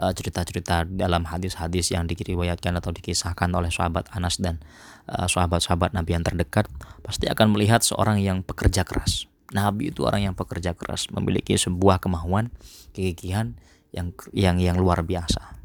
eh, 0.00 0.12
cerita-cerita 0.14 0.86
uh, 0.86 0.88
dalam 0.88 1.26
hadis-hadis 1.26 1.92
yang 1.92 2.06
diriwayatkan 2.06 2.72
atau 2.78 2.94
dikisahkan 2.94 3.50
oleh 3.52 3.68
sahabat 3.68 4.08
Anas 4.14 4.38
dan 4.38 4.62
uh, 5.10 5.26
sahabat-sahabat 5.26 5.92
Nabi 5.92 6.16
yang 6.16 6.24
terdekat 6.24 6.70
pasti 7.02 7.26
akan 7.26 7.54
melihat 7.54 7.82
seorang 7.82 8.22
yang 8.22 8.42
pekerja 8.46 8.86
keras. 8.86 9.26
Nabi 9.50 9.90
itu 9.90 10.06
orang 10.06 10.30
yang 10.30 10.34
pekerja 10.38 10.78
keras, 10.78 11.10
memiliki 11.10 11.58
sebuah 11.58 11.98
kemauan, 11.98 12.54
kegigihan 12.94 13.58
yang 13.90 14.14
yang 14.30 14.62
yang 14.62 14.78
luar 14.78 15.02
biasa. 15.02 15.58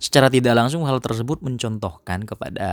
Secara 0.00 0.32
tidak 0.32 0.56
langsung 0.56 0.84
hal 0.88 1.00
tersebut 1.00 1.44
mencontohkan 1.44 2.24
kepada 2.24 2.68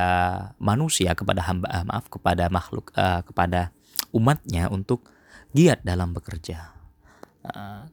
manusia, 0.59 1.15
kepada 1.15 1.43
hamba 1.43 1.83
maaf 1.83 2.07
kepada 2.07 2.47
makhluk 2.47 2.95
uh, 2.95 3.23
kepada 3.27 3.75
umatnya 4.15 4.71
untuk 4.71 5.07
giat 5.51 5.83
dalam 5.83 6.15
bekerja. 6.15 6.71
Uh, 7.43 7.87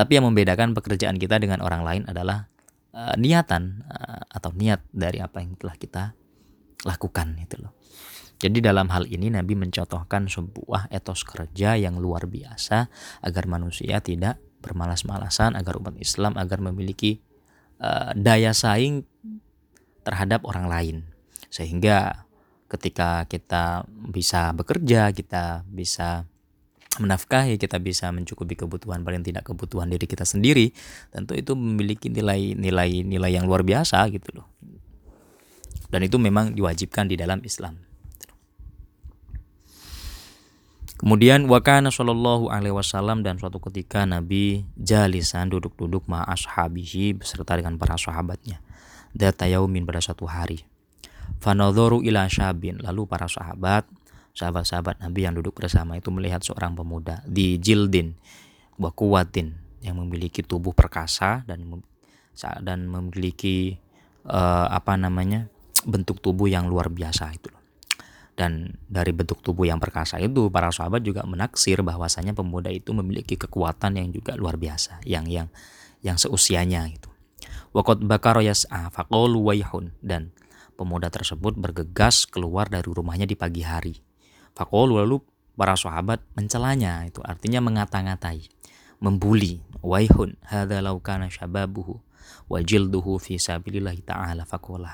tapi 0.00 0.16
yang 0.16 0.24
membedakan 0.32 0.72
pekerjaan 0.72 1.20
kita 1.20 1.36
dengan 1.36 1.60
orang 1.60 1.84
lain 1.84 2.02
adalah 2.08 2.48
uh, 2.96 3.12
niatan 3.20 3.84
uh, 3.84 4.24
atau 4.32 4.48
niat 4.56 4.80
dari 4.88 5.20
apa 5.20 5.44
yang 5.44 5.60
telah 5.60 5.76
kita 5.76 6.16
lakukan 6.88 7.36
itu 7.36 7.60
loh. 7.60 7.76
Jadi 8.40 8.64
dalam 8.64 8.88
hal 8.88 9.04
ini 9.04 9.28
Nabi 9.28 9.52
mencontohkan 9.52 10.24
sebuah 10.24 10.88
etos 10.88 11.28
kerja 11.28 11.76
yang 11.76 12.00
luar 12.00 12.24
biasa 12.24 12.88
agar 13.20 13.44
manusia 13.44 14.00
tidak 14.00 14.40
bermalas-malasan, 14.64 15.60
agar 15.60 15.76
umat 15.76 16.00
Islam 16.00 16.40
agar 16.40 16.64
memiliki 16.64 17.20
uh, 17.84 18.16
daya 18.16 18.56
saing 18.56 19.04
terhadap 20.00 20.48
orang 20.48 20.72
lain 20.72 20.96
sehingga 21.52 22.24
ketika 22.72 23.28
kita 23.28 23.84
bisa 24.08 24.54
bekerja 24.56 25.12
kita 25.12 25.66
bisa 25.68 26.24
menafkahi 26.98 27.54
kita 27.54 27.78
bisa 27.78 28.10
mencukupi 28.10 28.58
kebutuhan 28.58 29.06
paling 29.06 29.22
tidak 29.22 29.46
kebutuhan 29.46 29.86
diri 29.86 30.10
kita 30.10 30.26
sendiri 30.26 30.74
tentu 31.14 31.38
itu 31.38 31.54
memiliki 31.54 32.10
nilai-nilai 32.10 33.06
nilai 33.06 33.30
yang 33.30 33.46
luar 33.46 33.62
biasa 33.62 34.02
gitu 34.10 34.42
loh 34.42 34.50
dan 35.94 36.02
itu 36.02 36.18
memang 36.18 36.50
diwajibkan 36.58 37.06
di 37.06 37.14
dalam 37.14 37.38
Islam 37.46 37.90
Kemudian 41.00 41.48
wakana 41.48 41.88
Shallallahu 41.88 42.52
Alaihi 42.52 42.76
Wasallam 42.76 43.24
dan 43.24 43.40
suatu 43.40 43.56
ketika 43.56 44.04
Nabi 44.04 44.68
jalisan 44.76 45.48
duduk-duduk 45.48 46.04
ma 46.04 46.20
ashabihi 46.28 47.16
beserta 47.16 47.56
dengan 47.56 47.80
para 47.80 47.96
sahabatnya. 47.96 48.60
Data 49.16 49.48
yaumin 49.48 49.88
pada 49.88 50.04
suatu 50.04 50.28
hari. 50.28 50.60
Fanadhoru 51.40 52.04
ila 52.04 52.28
syabin. 52.28 52.84
Lalu 52.84 53.08
para 53.08 53.32
sahabat, 53.32 53.88
sahabat-sahabat 54.34 55.02
Nabi 55.02 55.26
yang 55.26 55.34
duduk 55.36 55.58
bersama 55.58 55.98
itu 55.98 56.08
melihat 56.14 56.40
seorang 56.44 56.74
pemuda 56.74 57.22
di 57.26 57.56
jildin, 57.58 58.14
wa 58.80 58.90
kuwatin 58.94 59.56
yang 59.80 59.96
memiliki 59.98 60.44
tubuh 60.44 60.76
perkasa 60.76 61.44
dan 61.48 61.64
dan 62.62 62.88
memiliki 62.88 63.76
uh, 64.24 64.68
apa 64.70 64.96
namanya 64.96 65.48
bentuk 65.84 66.20
tubuh 66.20 66.48
yang 66.48 66.68
luar 66.68 66.88
biasa 66.88 67.32
itu 67.32 67.50
dan 68.40 68.72
dari 68.88 69.12
bentuk 69.12 69.44
tubuh 69.44 69.68
yang 69.68 69.76
perkasa 69.76 70.16
itu 70.16 70.48
para 70.48 70.72
sahabat 70.72 71.04
juga 71.04 71.20
menaksir 71.28 71.84
bahwasanya 71.84 72.32
pemuda 72.32 72.72
itu 72.72 72.96
memiliki 72.96 73.36
kekuatan 73.36 74.00
yang 74.00 74.08
juga 74.16 74.32
luar 74.32 74.56
biasa, 74.56 75.04
yang 75.04 75.28
yang 75.28 75.52
yang 76.00 76.16
seusianya 76.16 76.88
itu. 76.88 77.12
Wakot 77.76 78.00
bakar 78.00 78.40
yas'a 78.40 78.88
faqalu 78.88 79.44
wayhun 79.44 79.92
dan 80.00 80.32
pemuda 80.80 81.12
tersebut 81.12 81.52
bergegas 81.60 82.24
keluar 82.24 82.72
dari 82.72 82.88
rumahnya 82.88 83.28
di 83.28 83.36
pagi 83.36 83.60
hari. 83.60 84.00
Faqalu 84.54 85.00
lalu 85.04 85.22
para 85.54 85.76
sahabat 85.76 86.24
mencelanya 86.34 87.04
itu 87.04 87.20
artinya 87.22 87.60
mengata-ngatai. 87.60 88.48
membuli 89.00 89.64
waihun 89.80 90.36
hadza 90.44 90.84
law 90.84 91.00
kana 91.00 91.32
syababuhu 91.32 92.04
wa 92.52 92.58
jilduhu 92.60 93.16
fi 93.16 93.40
sabilillah 93.40 93.96
taala 94.04 94.44
faqala 94.44 94.92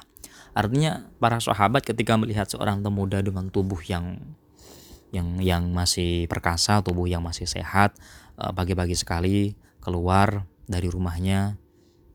artinya 0.55 1.11
para 1.19 1.43
sahabat 1.43 1.83
ketika 1.83 2.15
melihat 2.15 2.47
seorang 2.47 2.81
pemuda 2.81 3.21
dengan 3.21 3.51
tubuh 3.51 3.83
yang 3.85 4.23
yang 5.11 5.43
yang 5.43 5.75
masih 5.75 6.31
perkasa 6.31 6.81
tubuh 6.87 7.11
yang 7.11 7.21
masih 7.21 7.51
sehat 7.51 7.99
eh, 8.39 8.53
pagi-pagi 8.55 8.95
sekali 8.95 9.59
keluar 9.83 10.47
dari 10.71 10.87
rumahnya 10.87 11.59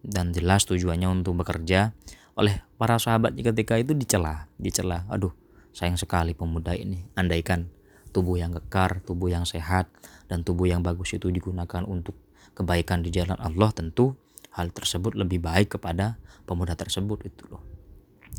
dan 0.01 0.32
jelas 0.32 0.65
tujuannya 0.65 1.08
untuk 1.12 1.43
bekerja 1.43 1.93
oleh 2.39 2.63
para 2.80 2.97
sahabat 2.97 3.36
ketika 3.36 3.77
itu 3.77 3.93
dicela 3.93 4.47
dicela 4.56 5.04
aduh 5.12 5.36
sayang 5.71 5.99
sekali 5.99 6.36
pemuda 6.36 6.75
ini 6.75 7.07
andaikan 7.15 7.71
tubuh 8.12 8.39
yang 8.39 8.51
kekar 8.51 9.03
tubuh 9.03 9.31
yang 9.31 9.47
sehat 9.47 9.88
dan 10.27 10.43
tubuh 10.43 10.67
yang 10.67 10.84
bagus 10.84 11.15
itu 11.15 11.31
digunakan 11.31 11.84
untuk 11.88 12.15
kebaikan 12.55 13.03
di 13.03 13.10
jalan 13.12 13.39
Allah 13.39 13.71
tentu 13.71 14.15
hal 14.51 14.71
tersebut 14.75 15.15
lebih 15.15 15.39
baik 15.39 15.79
kepada 15.79 16.19
pemuda 16.43 16.75
tersebut 16.75 17.23
itu 17.31 17.43
loh 17.47 17.63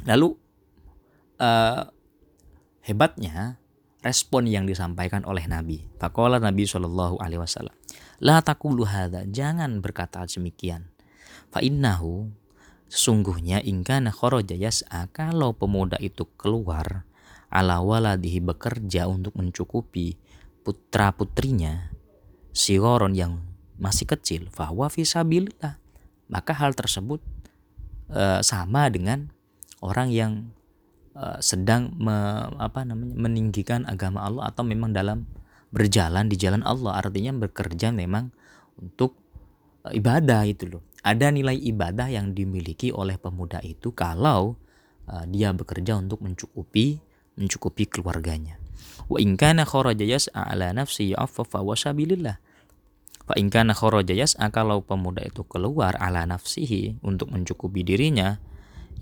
lalu 0.04 0.36
uh, 1.40 1.88
hebatnya 2.84 3.62
respon 4.02 4.50
yang 4.50 4.66
disampaikan 4.66 5.22
oleh 5.24 5.46
Nabi. 5.46 5.86
Fakola 5.96 6.42
Nabi 6.42 6.66
Shallallahu 6.66 7.22
Alaihi 7.22 7.40
Wasallam. 7.40 7.74
La 8.18 8.42
takulu 8.42 8.82
hadha, 8.82 9.22
jangan 9.30 9.78
berkata 9.78 10.26
demikian. 10.26 10.90
Fa 11.54 11.62
innahu 11.62 12.34
sesungguhnya 12.90 13.62
ingkana 13.64 14.12
kharaja 14.12 14.52
yas'a 14.58 15.08
kalau 15.14 15.56
pemuda 15.56 15.96
itu 16.02 16.28
keluar 16.36 17.08
ala 17.52 17.84
waladihi 17.84 18.40
bekerja 18.40 19.04
untuk 19.06 19.36
mencukupi 19.36 20.16
putra 20.64 21.12
putrinya 21.12 21.92
sigoron 22.56 23.12
yang 23.12 23.44
masih 23.76 24.08
kecil 24.08 24.48
fahuwa 24.48 24.88
fisabilillah 24.88 25.76
maka 26.32 26.56
hal 26.56 26.72
tersebut 26.72 27.20
e, 28.08 28.40
sama 28.40 28.88
dengan 28.88 29.28
orang 29.84 30.08
yang 30.08 30.32
e, 31.12 31.40
sedang 31.44 31.92
me, 32.00 32.48
apa 32.56 32.88
namanya 32.88 33.16
meninggikan 33.16 33.84
agama 33.84 34.24
Allah 34.24 34.48
atau 34.48 34.64
memang 34.64 34.96
dalam 34.96 35.28
berjalan 35.68 36.32
di 36.32 36.36
jalan 36.40 36.64
Allah. 36.64 37.00
Artinya 37.00 37.36
bekerja 37.36 37.92
memang 37.92 38.32
untuk 38.80 39.20
e, 39.84 40.00
ibadah 40.00 40.48
itu 40.48 40.72
loh. 40.72 40.82
Ada 41.02 41.34
nilai 41.34 41.58
ibadah 41.58 42.08
yang 42.08 42.32
dimiliki 42.32 42.94
oleh 42.94 43.18
pemuda 43.18 43.58
itu 43.66 43.90
kalau 43.90 44.54
uh, 45.10 45.26
dia 45.26 45.50
bekerja 45.50 45.98
untuk 45.98 46.22
mencukupi 46.22 47.02
mencukupi 47.38 47.88
keluarganya. 47.88 48.58
Wa 49.08 49.18
in 49.18 49.36
kana 49.36 49.66
kharaja 49.68 50.04
yas'a 50.04 50.52
ala 50.52 50.72
nafsi 50.72 51.12
ya'affa 51.12 51.60
wa 51.60 51.76
sabilillah. 51.76 52.36
Fa 53.28 53.34
in 53.38 53.52
kana 53.52 53.72
kharaja 53.76 54.12
yas'a 54.14 54.50
kalau 54.50 54.82
pemuda 54.82 55.22
itu 55.22 55.46
keluar 55.46 55.94
ala 56.00 56.26
nafsihi 56.26 57.02
untuk 57.04 57.30
mencukupi 57.30 57.86
dirinya 57.86 58.42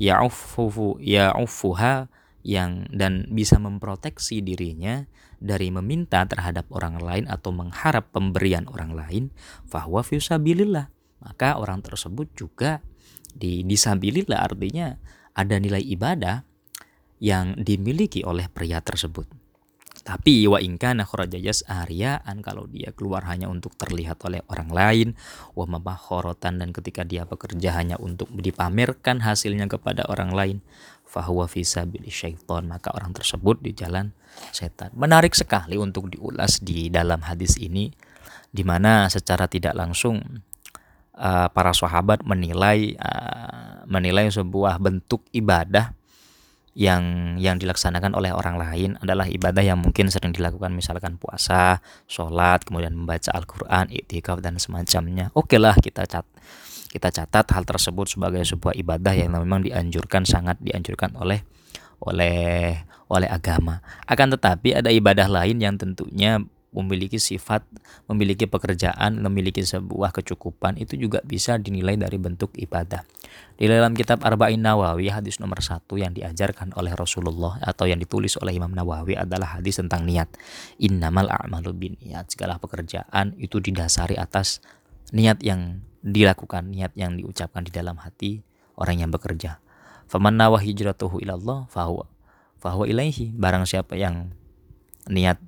ya'uffu 0.00 1.00
ya'uffuha 1.00 2.08
yang 2.40 2.88
dan 2.88 3.28
bisa 3.28 3.60
memproteksi 3.60 4.40
dirinya 4.40 5.04
dari 5.40 5.68
meminta 5.68 6.24
terhadap 6.24 6.68
orang 6.72 6.96
lain 7.00 7.24
atau 7.28 7.52
mengharap 7.52 8.08
pemberian 8.12 8.64
orang 8.68 8.96
lain 8.96 9.24
fahuwa 9.68 10.00
fi 10.00 10.16
sabilillah 10.20 10.88
maka 11.20 11.60
orang 11.60 11.84
tersebut 11.84 12.32
juga 12.32 12.80
di 13.36 13.60
disabilillah 13.64 14.40
artinya 14.40 14.96
ada 15.36 15.56
nilai 15.60 15.84
ibadah 15.84 16.48
yang 17.20 17.54
dimiliki 17.61 18.24
oleh 18.24 18.48
pria 18.48 18.80
tersebut. 18.80 19.28
Tapi 20.00 20.48
wa 20.48 20.56
ingkana 20.56 21.04
kharajajas 21.04 21.68
aryaan 21.68 22.40
kalau 22.40 22.64
dia 22.64 22.88
keluar 22.96 23.28
hanya 23.28 23.52
untuk 23.52 23.76
terlihat 23.76 24.16
oleh 24.24 24.40
orang 24.48 24.72
lain, 24.72 25.09
wa 25.52 25.68
mabakhorotan 25.68 26.56
dan 26.56 26.72
ketika 26.72 27.04
dia 27.04 27.28
bekerja 27.28 27.76
hanya 27.76 28.00
untuk 28.00 28.33
dipamerkan 28.33 29.20
hasilnya 29.20 29.68
kepada 29.68 30.09
orang 30.09 30.33
lain, 30.33 30.56
fahuwa 31.04 31.44
fisa 31.44 31.85
syaiton 32.09 32.72
maka 32.72 32.96
orang 32.96 33.12
tersebut 33.12 33.61
di 33.61 33.76
jalan 33.76 34.16
setan. 34.56 34.88
Menarik 34.96 35.37
sekali 35.37 35.76
untuk 35.76 36.09
diulas 36.09 36.64
di 36.64 36.88
dalam 36.88 37.20
hadis 37.20 37.61
ini 37.61 37.92
di 38.50 38.64
mana 38.64 39.06
secara 39.12 39.46
tidak 39.46 39.76
langsung 39.76 40.18
uh, 41.20 41.48
para 41.52 41.76
sahabat 41.76 42.24
menilai 42.24 42.96
uh, 42.96 43.85
menilai 43.85 44.33
sebuah 44.33 44.80
bentuk 44.80 45.28
ibadah 45.37 45.99
yang 46.74 47.35
yang 47.42 47.59
dilaksanakan 47.59 48.14
oleh 48.14 48.30
orang 48.30 48.54
lain 48.54 48.90
adalah 49.02 49.26
ibadah 49.26 49.61
yang 49.61 49.83
mungkin 49.83 50.06
sering 50.06 50.30
dilakukan 50.30 50.70
misalkan 50.70 51.18
puasa, 51.18 51.83
sholat, 52.06 52.62
kemudian 52.62 52.94
membaca 52.94 53.35
Al-Quran, 53.35 53.90
iktikaf 53.90 54.38
dan 54.38 54.56
semacamnya. 54.62 55.35
Oke 55.35 55.59
lah 55.59 55.74
kita 55.74 56.06
cat 56.06 56.26
kita 56.90 57.11
catat 57.11 57.46
hal 57.54 57.62
tersebut 57.66 58.11
sebagai 58.11 58.42
sebuah 58.42 58.74
ibadah 58.74 59.14
yang 59.14 59.35
memang 59.35 59.62
dianjurkan 59.62 60.26
sangat 60.26 60.59
dianjurkan 60.59 61.14
oleh 61.18 61.42
oleh 62.02 62.74
oleh 63.11 63.28
agama. 63.30 63.83
Akan 64.06 64.30
tetapi 64.30 64.78
ada 64.78 64.90
ibadah 64.94 65.26
lain 65.26 65.59
yang 65.59 65.74
tentunya 65.74 66.38
memiliki 66.70 67.18
sifat, 67.18 67.66
memiliki 68.06 68.46
pekerjaan, 68.46 69.18
memiliki 69.18 69.62
sebuah 69.62 70.14
kecukupan 70.14 70.78
itu 70.78 70.94
juga 70.94 71.18
bisa 71.26 71.59
dinilai 71.59 71.98
dari 71.98 72.14
bentuk 72.16 72.54
ibadah. 72.54 73.02
Di 73.59 73.66
dalam 73.66 73.92
kitab 73.92 74.22
Arba'in 74.22 74.62
Nawawi 74.62 75.11
hadis 75.11 75.42
nomor 75.42 75.61
satu 75.61 75.98
yang 75.98 76.14
diajarkan 76.14 76.72
oleh 76.78 76.94
Rasulullah 76.94 77.59
atau 77.61 77.90
yang 77.90 77.98
ditulis 77.98 78.38
oleh 78.38 78.54
Imam 78.54 78.70
Nawawi 78.70 79.18
adalah 79.18 79.59
hadis 79.59 79.83
tentang 79.83 80.06
niat. 80.06 80.30
Innamal 80.78 81.26
a'malu 81.26 81.70
bin 81.74 81.92
niat. 82.00 82.30
Segala 82.30 82.62
pekerjaan 82.62 83.35
itu 83.37 83.59
didasari 83.59 84.14
atas 84.14 84.62
niat 85.11 85.42
yang 85.42 85.83
dilakukan, 86.00 86.70
niat 86.70 86.94
yang 86.94 87.18
diucapkan 87.18 87.66
di 87.66 87.74
dalam 87.74 87.98
hati 87.98 88.46
orang 88.78 89.02
yang 89.04 89.11
bekerja. 89.11 89.59
Faman 90.06 90.38
nawa 90.38 90.62
hijratuhu 90.62 91.22
ilallah 91.22 91.66
fahuwa 91.66 92.06
fahuwa 92.62 92.87
ilaihi. 92.87 93.35
Barang 93.35 93.66
siapa 93.66 93.98
yang 93.98 94.33
niat 95.11 95.38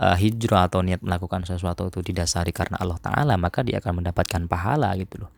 uh, 0.00 0.16
hijrah 0.16 0.68
atau 0.68 0.80
niat 0.80 1.00
melakukan 1.04 1.44
sesuatu 1.44 1.88
itu 1.88 2.00
didasari 2.00 2.52
karena 2.52 2.80
Allah 2.80 3.00
Ta'ala 3.00 3.34
maka 3.36 3.60
dia 3.60 3.80
akan 3.80 4.04
mendapatkan 4.04 4.44
pahala 4.48 4.96
gitu 4.96 5.26
loh 5.26 5.30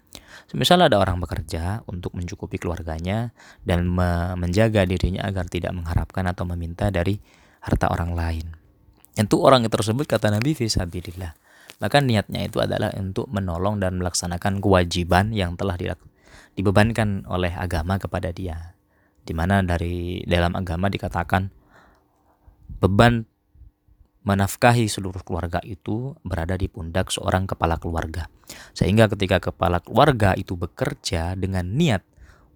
Semisal 0.49 0.81
ada 0.81 0.97
orang 0.97 1.21
bekerja 1.21 1.85
untuk 1.85 2.17
mencukupi 2.17 2.57
keluarganya 2.57 3.37
dan 3.69 3.85
me 3.85 4.33
menjaga 4.33 4.89
dirinya 4.89 5.29
agar 5.29 5.45
tidak 5.45 5.77
mengharapkan 5.77 6.25
atau 6.25 6.49
meminta 6.49 6.89
dari 6.89 7.21
harta 7.61 7.93
orang 7.93 8.17
lain. 8.17 8.47
Itu 9.13 9.45
orang 9.45 9.69
tersebut 9.69 10.09
kata 10.09 10.33
Nabi 10.33 10.57
fisabilillah. 10.57 11.37
Maka 11.85 12.01
niatnya 12.01 12.49
itu 12.49 12.65
adalah 12.65 12.91
untuk 12.97 13.29
menolong 13.29 13.79
dan 13.79 14.01
melaksanakan 14.01 14.59
kewajiban 14.65 15.37
yang 15.37 15.55
telah 15.55 15.77
dibebankan 16.57 17.29
oleh 17.29 17.53
agama 17.55 18.01
kepada 18.01 18.33
dia. 18.33 18.73
Di 19.23 19.37
mana 19.37 19.61
dari 19.61 20.25
dalam 20.25 20.57
agama 20.57 20.89
dikatakan 20.89 21.53
beban 22.81 23.29
menafkahi 24.29 24.93
seluruh 24.93 25.25
keluarga 25.25 25.65
itu 25.65 26.13
berada 26.21 26.61
di 26.61 26.69
pundak 26.69 27.09
seorang 27.09 27.49
kepala 27.49 27.81
keluarga. 27.81 28.29
Sehingga 28.77 29.09
ketika 29.09 29.41
kepala 29.41 29.81
keluarga 29.81 30.37
itu 30.37 30.53
bekerja 30.53 31.33
dengan 31.33 31.65
niat 31.65 32.05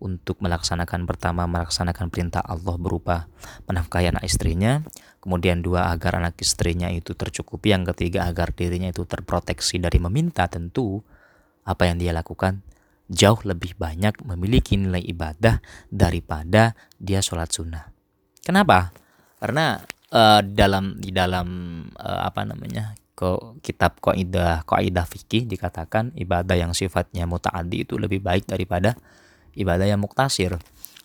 untuk 0.03 0.43
melaksanakan 0.45 1.09
pertama 1.09 1.49
melaksanakan 1.49 2.13
perintah 2.13 2.45
Allah 2.45 2.77
berupa 2.77 3.31
menafkahi 3.71 4.13
anak 4.13 4.29
istrinya, 4.29 4.85
kemudian 5.25 5.65
dua 5.65 5.95
agar 5.95 6.21
anak 6.21 6.37
istrinya 6.43 6.93
itu 6.93 7.17
tercukupi, 7.17 7.73
yang 7.73 7.89
ketiga 7.89 8.29
agar 8.29 8.53
dirinya 8.53 8.91
itu 8.91 9.07
terproteksi 9.09 9.81
dari 9.81 9.97
meminta 10.03 10.45
tentu 10.51 11.01
apa 11.63 11.87
yang 11.89 12.03
dia 12.03 12.13
lakukan 12.13 12.61
jauh 13.07 13.39
lebih 13.47 13.79
banyak 13.79 14.19
memiliki 14.27 14.75
nilai 14.75 15.01
ibadah 15.07 15.63
daripada 15.89 16.75
dia 16.99 17.23
sholat 17.23 17.55
sunnah. 17.55 17.93
Kenapa? 18.43 18.91
Karena 19.39 19.79
uh, 20.13 20.41
dalam 20.45 21.01
di 21.01 21.11
dalam 21.11 21.49
uh, 21.97 22.29
apa 22.29 22.45
namanya 22.45 22.95
ko 23.17 23.57
kitab 23.61 23.99
kaidah 24.01 24.65
kaidah 24.65 25.05
fikih 25.09 25.49
dikatakan 25.49 26.13
ibadah 26.17 26.57
yang 26.57 26.73
sifatnya 26.77 27.25
mutaaddi 27.29 27.85
itu 27.89 27.97
lebih 27.97 28.21
baik 28.21 28.49
daripada 28.49 28.97
ibadah 29.57 29.89
yang 29.89 30.01
muktasir. 30.01 30.57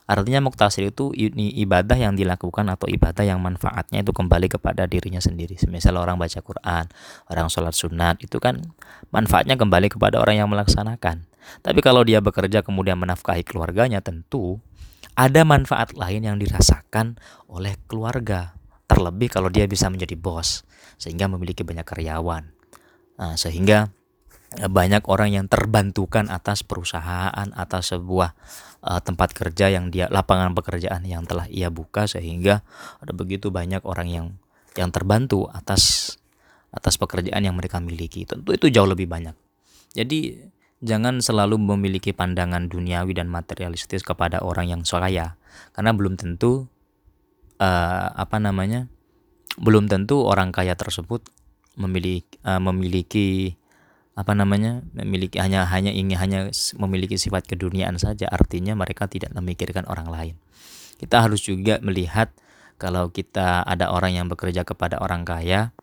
Artinya 0.08 0.40
muktasir 0.40 0.88
itu 0.88 1.12
ini 1.12 1.52
ibadah 1.60 2.00
yang 2.00 2.16
dilakukan 2.16 2.64
atau 2.72 2.88
ibadah 2.88 3.28
yang 3.28 3.44
manfaatnya 3.44 4.08
itu 4.08 4.16
kembali 4.16 4.48
kepada 4.48 4.88
dirinya 4.88 5.20
sendiri. 5.20 5.60
Misal 5.68 6.00
orang 6.00 6.16
baca 6.16 6.40
Quran, 6.40 6.88
orang 7.28 7.48
sholat 7.52 7.76
sunat 7.76 8.16
itu 8.24 8.40
kan 8.40 8.72
manfaatnya 9.12 9.60
kembali 9.60 9.92
kepada 9.92 10.24
orang 10.24 10.40
yang 10.40 10.48
melaksanakan. 10.48 11.28
Tapi 11.60 11.80
kalau 11.84 12.08
dia 12.08 12.24
bekerja 12.24 12.64
kemudian 12.64 12.96
menafkahi 12.96 13.44
keluarganya 13.44 14.00
tentu 14.00 14.64
ada 15.12 15.44
manfaat 15.44 15.92
lain 15.92 16.24
yang 16.24 16.40
dirasakan 16.40 17.20
oleh 17.52 17.76
keluarga 17.92 18.57
terlebih 18.88 19.28
kalau 19.30 19.52
dia 19.52 19.68
bisa 19.68 19.92
menjadi 19.92 20.16
bos 20.16 20.64
sehingga 20.98 21.28
memiliki 21.28 21.62
banyak 21.62 21.84
karyawan 21.84 22.50
nah, 23.20 23.36
sehingga 23.36 23.92
eh, 24.58 24.72
banyak 24.72 25.06
orang 25.12 25.36
yang 25.36 25.46
terbantukan 25.46 26.32
atas 26.32 26.64
perusahaan 26.64 27.52
atas 27.54 27.94
sebuah 27.94 28.34
uh, 28.88 29.02
tempat 29.04 29.36
kerja 29.36 29.68
yang 29.68 29.92
dia 29.92 30.08
lapangan 30.08 30.56
pekerjaan 30.56 31.04
yang 31.04 31.28
telah 31.28 31.46
ia 31.52 31.68
buka 31.68 32.08
sehingga 32.08 32.64
ada 33.04 33.12
begitu 33.12 33.52
banyak 33.52 33.84
orang 33.84 34.08
yang 34.08 34.28
yang 34.78 34.94
terbantu 34.94 35.50
atas 35.50 36.16
atas 36.70 37.00
pekerjaan 37.00 37.42
yang 37.42 37.58
mereka 37.58 37.82
miliki. 37.82 38.28
Tentu 38.28 38.54
itu 38.54 38.70
jauh 38.70 38.86
lebih 38.86 39.10
banyak. 39.10 39.34
Jadi 39.98 40.38
jangan 40.84 41.24
selalu 41.26 41.58
memiliki 41.58 42.14
pandangan 42.14 42.70
duniawi 42.70 43.18
dan 43.18 43.32
materialistis 43.32 44.06
kepada 44.06 44.46
orang 44.46 44.70
yang 44.70 44.82
kaya 44.86 45.34
karena 45.74 45.92
belum 45.98 46.22
tentu 46.22 46.70
uh, 47.62 48.08
apa 48.14 48.38
namanya 48.38 48.90
belum 49.58 49.90
tentu 49.90 50.22
orang 50.26 50.54
kaya 50.54 50.78
tersebut 50.78 51.26
memiliki 51.78 52.38
uh, 52.46 52.62
memiliki 52.62 53.58
apa 54.18 54.34
namanya 54.34 54.82
memiliki 54.98 55.38
hanya 55.38 55.70
hanya 55.70 55.94
ingin 55.94 56.18
hanya 56.18 56.40
memiliki 56.78 57.22
sifat 57.22 57.46
keduniaan 57.46 58.02
saja. 58.02 58.26
Artinya 58.34 58.74
mereka 58.74 59.06
tidak 59.06 59.30
memikirkan 59.38 59.86
orang 59.86 60.10
lain. 60.10 60.36
Kita 60.98 61.22
harus 61.22 61.46
juga 61.46 61.78
melihat 61.86 62.34
kalau 62.82 63.14
kita 63.14 63.62
ada 63.62 63.94
orang 63.94 64.18
yang 64.18 64.26
bekerja 64.26 64.66
kepada 64.66 64.98
orang 64.98 65.22
kaya 65.22 65.74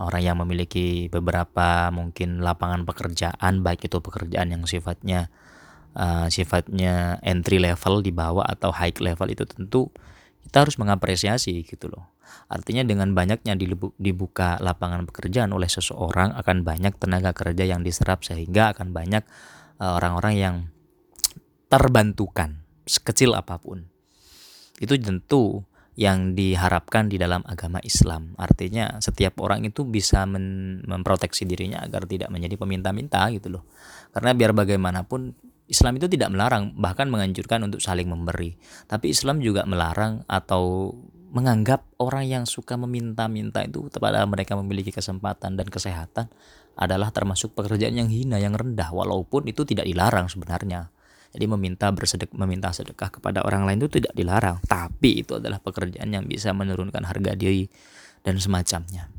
orang 0.00 0.22
yang 0.24 0.36
memiliki 0.40 1.06
beberapa 1.08 1.88
mungkin 1.92 2.42
lapangan 2.42 2.82
pekerjaan 2.88 3.62
baik 3.62 3.86
itu 3.86 4.00
pekerjaan 4.02 4.50
yang 4.50 4.64
sifatnya 4.66 5.30
uh, 5.94 6.26
sifatnya 6.28 7.22
entry 7.22 7.62
level 7.62 8.02
di 8.02 8.10
bawah 8.10 8.44
atau 8.44 8.74
high 8.74 8.94
level 8.98 9.28
itu 9.30 9.46
tentu 9.46 9.88
kita 10.54 10.70
harus 10.70 10.78
mengapresiasi 10.78 11.66
gitu 11.66 11.90
loh. 11.90 12.14
Artinya 12.46 12.86
dengan 12.86 13.10
banyaknya 13.10 13.58
dibuka 13.98 14.54
lapangan 14.62 15.02
pekerjaan 15.02 15.50
oleh 15.50 15.66
seseorang 15.66 16.30
akan 16.30 16.62
banyak 16.62 16.94
tenaga 16.94 17.34
kerja 17.34 17.66
yang 17.66 17.82
diserap 17.82 18.22
sehingga 18.22 18.70
akan 18.70 18.94
banyak 18.94 19.26
eh, 19.82 19.92
orang-orang 19.98 20.34
yang 20.38 20.56
terbantukan 21.66 22.62
sekecil 22.86 23.34
apa 23.34 23.58
pun. 23.58 23.90
Itu 24.78 24.94
tentu 24.94 25.66
yang 25.98 26.38
diharapkan 26.38 27.10
di 27.10 27.18
dalam 27.18 27.42
agama 27.50 27.82
Islam. 27.82 28.38
Artinya 28.38 29.02
setiap 29.02 29.42
orang 29.42 29.66
itu 29.66 29.82
bisa 29.82 30.22
memproteksi 30.22 31.50
dirinya 31.50 31.82
agar 31.82 32.06
tidak 32.06 32.30
menjadi 32.30 32.54
peminta-minta 32.54 33.26
gitu 33.34 33.58
loh. 33.58 33.66
Karena 34.14 34.30
biar 34.38 34.54
bagaimanapun 34.54 35.34
Islam 35.64 35.96
itu 35.96 36.06
tidak 36.12 36.28
melarang, 36.28 36.76
bahkan 36.76 37.08
menganjurkan 37.08 37.64
untuk 37.64 37.80
saling 37.80 38.08
memberi. 38.08 38.60
Tapi 38.84 39.12
Islam 39.12 39.40
juga 39.40 39.64
melarang 39.64 40.20
atau 40.28 40.92
menganggap 41.34 41.88
orang 41.98 42.30
yang 42.30 42.44
suka 42.44 42.78
meminta-minta 42.78 43.64
itu 43.64 43.90
kepada 43.90 44.22
mereka 44.28 44.54
memiliki 44.54 44.94
kesempatan 44.94 45.58
dan 45.58 45.66
kesehatan 45.66 46.30
adalah 46.78 47.10
termasuk 47.10 47.58
pekerjaan 47.58 47.96
yang 47.96 48.06
hina, 48.06 48.38
yang 48.38 48.54
rendah, 48.54 48.92
walaupun 48.94 49.48
itu 49.50 49.66
tidak 49.66 49.88
dilarang 49.88 50.30
sebenarnya. 50.30 50.94
Jadi 51.34 51.50
meminta 51.50 51.90
bersedek, 51.90 52.30
meminta 52.38 52.70
sedekah 52.70 53.10
kepada 53.10 53.42
orang 53.42 53.66
lain 53.66 53.82
itu 53.82 53.98
tidak 53.98 54.14
dilarang, 54.14 54.62
tapi 54.70 55.26
itu 55.26 55.42
adalah 55.42 55.58
pekerjaan 55.58 56.06
yang 56.14 56.30
bisa 56.30 56.54
menurunkan 56.54 57.02
harga 57.02 57.34
diri 57.34 57.66
dan 58.22 58.38
semacamnya. 58.38 59.10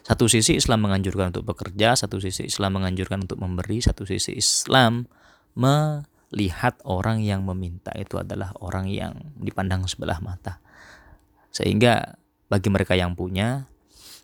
Satu 0.00 0.32
sisi 0.32 0.56
Islam 0.56 0.88
menganjurkan 0.88 1.36
untuk 1.36 1.44
bekerja, 1.44 1.92
satu 1.92 2.16
sisi 2.16 2.48
Islam 2.48 2.80
menganjurkan 2.80 3.28
untuk 3.28 3.36
memberi, 3.36 3.84
satu 3.84 4.08
sisi 4.08 4.32
Islam 4.32 5.04
melihat 5.56 6.78
orang 6.86 7.22
yang 7.22 7.42
meminta 7.46 7.90
itu 7.98 8.18
adalah 8.20 8.54
orang 8.62 8.86
yang 8.90 9.34
dipandang 9.38 9.86
sebelah 9.86 10.18
mata. 10.22 10.62
Sehingga 11.50 12.18
bagi 12.46 12.70
mereka 12.70 12.94
yang 12.94 13.14
punya, 13.14 13.66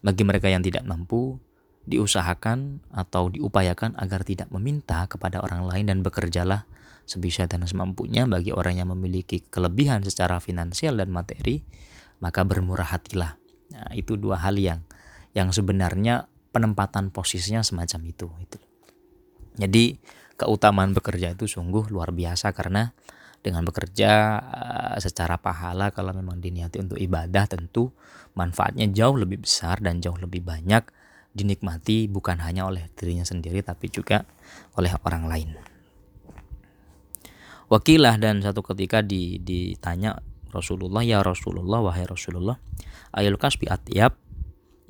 bagi 0.02 0.22
mereka 0.22 0.50
yang 0.50 0.62
tidak 0.62 0.86
mampu, 0.86 1.38
diusahakan 1.86 2.82
atau 2.90 3.30
diupayakan 3.30 3.94
agar 3.94 4.26
tidak 4.26 4.50
meminta 4.50 5.06
kepada 5.06 5.38
orang 5.38 5.70
lain 5.70 5.86
dan 5.86 5.98
bekerjalah 6.02 6.66
sebisa 7.06 7.46
dan 7.46 7.62
semampunya 7.62 8.26
bagi 8.26 8.50
orang 8.50 8.82
yang 8.82 8.90
memiliki 8.90 9.46
kelebihan 9.46 10.02
secara 10.02 10.42
finansial 10.42 10.98
dan 10.98 11.14
materi, 11.14 11.62
maka 12.18 12.42
bermurah 12.42 12.90
hatilah. 12.90 13.38
Nah, 13.70 13.94
itu 13.94 14.18
dua 14.18 14.42
hal 14.42 14.58
yang 14.58 14.82
yang 15.30 15.54
sebenarnya 15.54 16.26
penempatan 16.50 17.14
posisinya 17.14 17.62
semacam 17.62 18.00
itu. 18.10 18.26
itu. 18.42 18.58
Jadi 19.56 19.84
keutamaan 20.36 20.92
bekerja 20.92 21.32
itu 21.32 21.48
sungguh 21.48 21.88
luar 21.88 22.12
biasa 22.12 22.52
karena 22.52 22.92
dengan 23.40 23.62
bekerja 23.62 24.10
uh, 24.42 24.96
secara 24.98 25.40
pahala 25.40 25.94
kalau 25.94 26.12
memang 26.12 26.42
diniati 26.42 26.82
untuk 26.82 26.98
ibadah 27.00 27.46
tentu 27.48 27.94
manfaatnya 28.36 28.90
jauh 28.90 29.16
lebih 29.16 29.44
besar 29.46 29.80
dan 29.80 30.02
jauh 30.02 30.18
lebih 30.18 30.44
banyak 30.44 30.82
dinikmati 31.36 32.08
bukan 32.08 32.40
hanya 32.40 32.64
oleh 32.64 32.88
dirinya 32.96 33.24
sendiri 33.24 33.60
tapi 33.60 33.92
juga 33.92 34.24
oleh 34.76 34.92
orang 35.04 35.24
lain. 35.28 35.50
Wakilah 37.66 38.16
dan 38.16 38.40
satu 38.40 38.62
ketika 38.62 39.02
ditanya 39.02 40.22
Rasulullah 40.54 41.02
ya 41.02 41.20
Rasulullah 41.20 41.82
wahai 41.82 42.06
Rasulullah 42.06 42.56
ayul 43.12 43.36
kasbi 43.36 43.68
atyab 43.68 44.16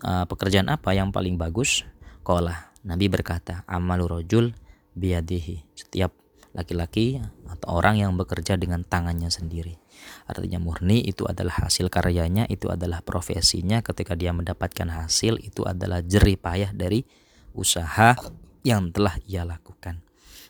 uh, 0.06 0.24
pekerjaan 0.28 0.70
apa 0.70 0.94
yang 0.94 1.10
paling 1.10 1.34
bagus? 1.40 1.82
Kolah 2.22 2.72
Nabi 2.86 3.10
berkata 3.10 3.66
amalu 3.66 4.20
rojul 4.20 4.54
biadihi. 4.96 5.62
Setiap 5.76 6.10
laki-laki 6.56 7.20
atau 7.52 7.76
orang 7.76 8.00
yang 8.00 8.16
bekerja 8.16 8.56
dengan 8.56 8.80
tangannya 8.82 9.28
sendiri. 9.28 9.76
Artinya 10.24 10.56
murni 10.56 11.04
itu 11.04 11.28
adalah 11.28 11.68
hasil 11.68 11.92
karyanya 11.92 12.48
itu 12.48 12.72
adalah 12.72 13.04
profesinya. 13.04 13.84
Ketika 13.84 14.16
dia 14.16 14.32
mendapatkan 14.32 14.88
hasil 14.88 15.36
itu 15.44 15.62
adalah 15.68 16.00
jerih 16.00 16.40
payah 16.40 16.72
dari 16.72 17.04
usaha 17.52 18.16
yang 18.64 18.88
telah 18.90 19.20
ia 19.28 19.44
lakukan. 19.44 20.00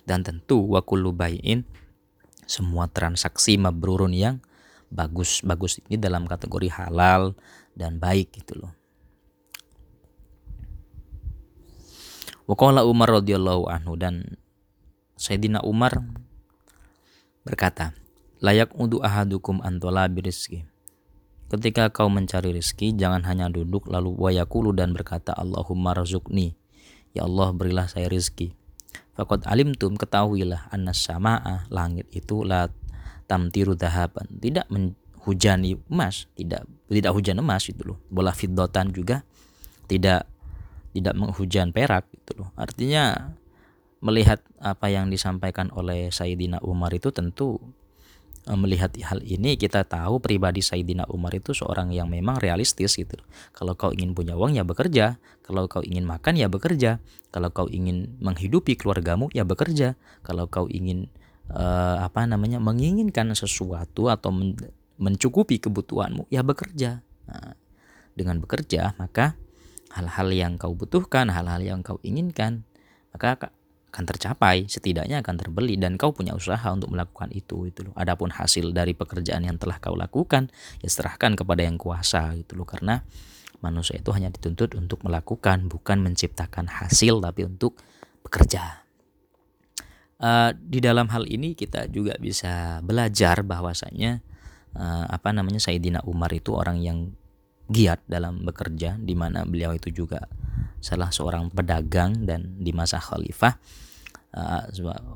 Dan 0.07 0.23
tentu 0.23 0.63
wakulu 0.71 1.11
bayin 1.11 1.67
semua 2.47 2.87
transaksi 2.87 3.59
mabrurun 3.59 4.15
yang 4.15 4.39
bagus. 4.95 5.43
Bagus 5.43 5.83
ini 5.91 5.99
dalam 5.99 6.31
kategori 6.31 6.71
halal 6.71 7.35
dan 7.75 7.99
baik 7.99 8.31
gitu 8.39 8.63
loh 8.63 8.86
Waqala 12.47 12.87
Umar 12.87 13.11
radhiyallahu 13.11 13.67
anhu 13.67 13.99
dan 13.99 14.39
Sayyidina 15.19 15.67
Umar 15.67 15.99
berkata, 17.43 17.95
layak 18.39 18.71
untuk 18.79 19.03
ahadukum 19.03 19.59
antola 19.67 20.07
birizki. 20.07 20.63
Ketika 21.47 21.91
kau 21.95 22.11
mencari 22.11 22.51
rizki, 22.51 22.91
jangan 22.95 23.23
hanya 23.27 23.47
duduk 23.47 23.87
lalu 23.87 24.15
wayakulu 24.19 24.75
dan 24.75 24.91
berkata 24.91 25.31
Allahumma 25.31 25.95
razukni. 25.95 26.59
Ya 27.15 27.23
Allah 27.23 27.55
berilah 27.55 27.87
saya 27.87 28.11
rizki. 28.11 28.55
Fakot 29.15 29.47
alimtum 29.47 29.95
ketahuilah 29.95 30.69
anas 30.75 31.01
sama'a 31.07 31.71
langit 31.71 32.11
itu 32.13 32.43
la 32.43 32.67
tamtiru 33.31 33.79
dahaban. 33.79 34.27
Tidak 34.43 34.67
menghujani 34.69 35.79
emas, 35.87 36.27
tidak 36.35 36.67
tidak 36.91 37.15
hujan 37.15 37.39
emas 37.39 37.63
itu 37.71 37.83
loh. 37.95 37.99
Bola 38.11 38.35
fiddotan 38.35 38.91
juga 38.91 39.23
tidak 39.87 40.27
tidak 40.97 41.13
menghujan 41.13 41.77
perak 41.77 42.09
gitu 42.09 42.41
loh. 42.41 42.51
Artinya 42.57 43.37
melihat 44.01 44.41
apa 44.61 44.89
yang 44.89 45.13
disampaikan 45.13 45.69
oleh 45.73 46.09
Sayyidina 46.09 46.61
Umar 46.65 46.93
itu 46.93 47.13
tentu 47.13 47.61
e, 48.45 48.53
melihat 48.55 48.93
hal 49.03 49.21
ini 49.25 49.57
kita 49.57 49.85
tahu 49.85 50.21
pribadi 50.21 50.61
Sayyidina 50.61 51.09
Umar 51.13 51.33
itu 51.37 51.53
seorang 51.53 51.93
yang 51.93 52.09
memang 52.09 52.41
realistis 52.41 52.97
gitu. 52.97 53.17
Kalau 53.57 53.75
kau 53.75 53.93
ingin 53.93 54.13
punya 54.13 54.37
uang 54.37 54.57
ya 54.57 54.65
bekerja, 54.65 55.21
kalau 55.45 55.69
kau 55.69 55.85
ingin 55.85 56.05
makan 56.05 56.37
ya 56.37 56.49
bekerja, 56.49 57.03
kalau 57.33 57.53
kau 57.53 57.69
ingin 57.69 58.17
menghidupi 58.21 58.77
keluargamu 58.77 59.29
ya 59.33 59.45
bekerja, 59.45 59.97
kalau 60.23 60.47
kau 60.49 60.69
ingin 60.69 61.09
uh, 61.53 62.05
apa 62.05 62.25
namanya 62.25 62.63
menginginkan 62.63 63.33
sesuatu 63.37 64.09
atau 64.09 64.33
men 64.33 64.57
mencukupi 64.97 65.61
kebutuhanmu 65.61 66.25
ya 66.33 66.41
bekerja. 66.41 67.05
Nah, 67.29 67.53
dengan 68.17 68.41
bekerja 68.41 68.97
maka 68.97 69.37
hal-hal 69.97 70.29
yang 70.31 70.61
kau 70.61 70.77
butuhkan, 70.77 71.33
hal-hal 71.33 71.65
yang 71.65 71.81
kau 71.81 71.97
inginkan, 72.05 72.69
maka 73.17 73.51
akan 73.97 74.05
tercapai, 74.05 74.69
setidaknya 74.69 75.25
akan 75.25 75.41
terbeli 75.41 75.81
dan 75.81 75.97
kau 75.97 76.13
punya 76.13 76.37
usaha 76.37 76.69
untuk 76.69 76.93
melakukan 76.93 77.33
itu 77.33 77.65
itu 77.65 77.81
loh. 77.89 77.97
Adapun 77.97 78.29
hasil 78.29 78.77
dari 78.77 78.93
pekerjaan 78.93 79.49
yang 79.49 79.57
telah 79.57 79.81
kau 79.81 79.97
lakukan, 79.97 80.53
ya 80.85 80.89
serahkan 80.93 81.33
kepada 81.33 81.65
yang 81.65 81.81
kuasa 81.81 82.37
gitu 82.37 82.61
loh 82.61 82.69
karena 82.69 83.01
manusia 83.65 83.97
itu 83.97 84.13
hanya 84.13 84.29
dituntut 84.29 84.77
untuk 84.77 85.01
melakukan 85.01 85.65
bukan 85.73 86.05
menciptakan 86.05 86.69
hasil 86.69 87.25
tapi 87.25 87.49
untuk 87.49 87.81
bekerja. 88.21 88.85
Uh, 90.17 90.53
di 90.57 90.81
dalam 90.81 91.09
hal 91.13 91.29
ini 91.29 91.53
kita 91.53 91.89
juga 91.93 92.17
bisa 92.17 92.81
belajar 92.81 93.45
bahwasanya 93.45 94.25
uh, 94.77 95.09
apa 95.09 95.33
namanya 95.33 95.61
Sayyidina 95.61 96.05
Umar 96.09 96.33
itu 96.33 96.57
orang 96.57 96.81
yang 96.81 97.13
giat 97.67 98.03
dalam 98.07 98.47
bekerja 98.47 98.99
di 98.99 99.15
mana 99.19 99.43
beliau 99.43 99.75
itu 99.75 99.91
juga 99.91 100.31
salah 100.79 101.11
seorang 101.11 101.51
pedagang 101.51 102.27
dan 102.27 102.63
di 102.63 102.71
masa 102.71 103.03
khalifah. 103.03 103.59
Uh, 104.37 104.69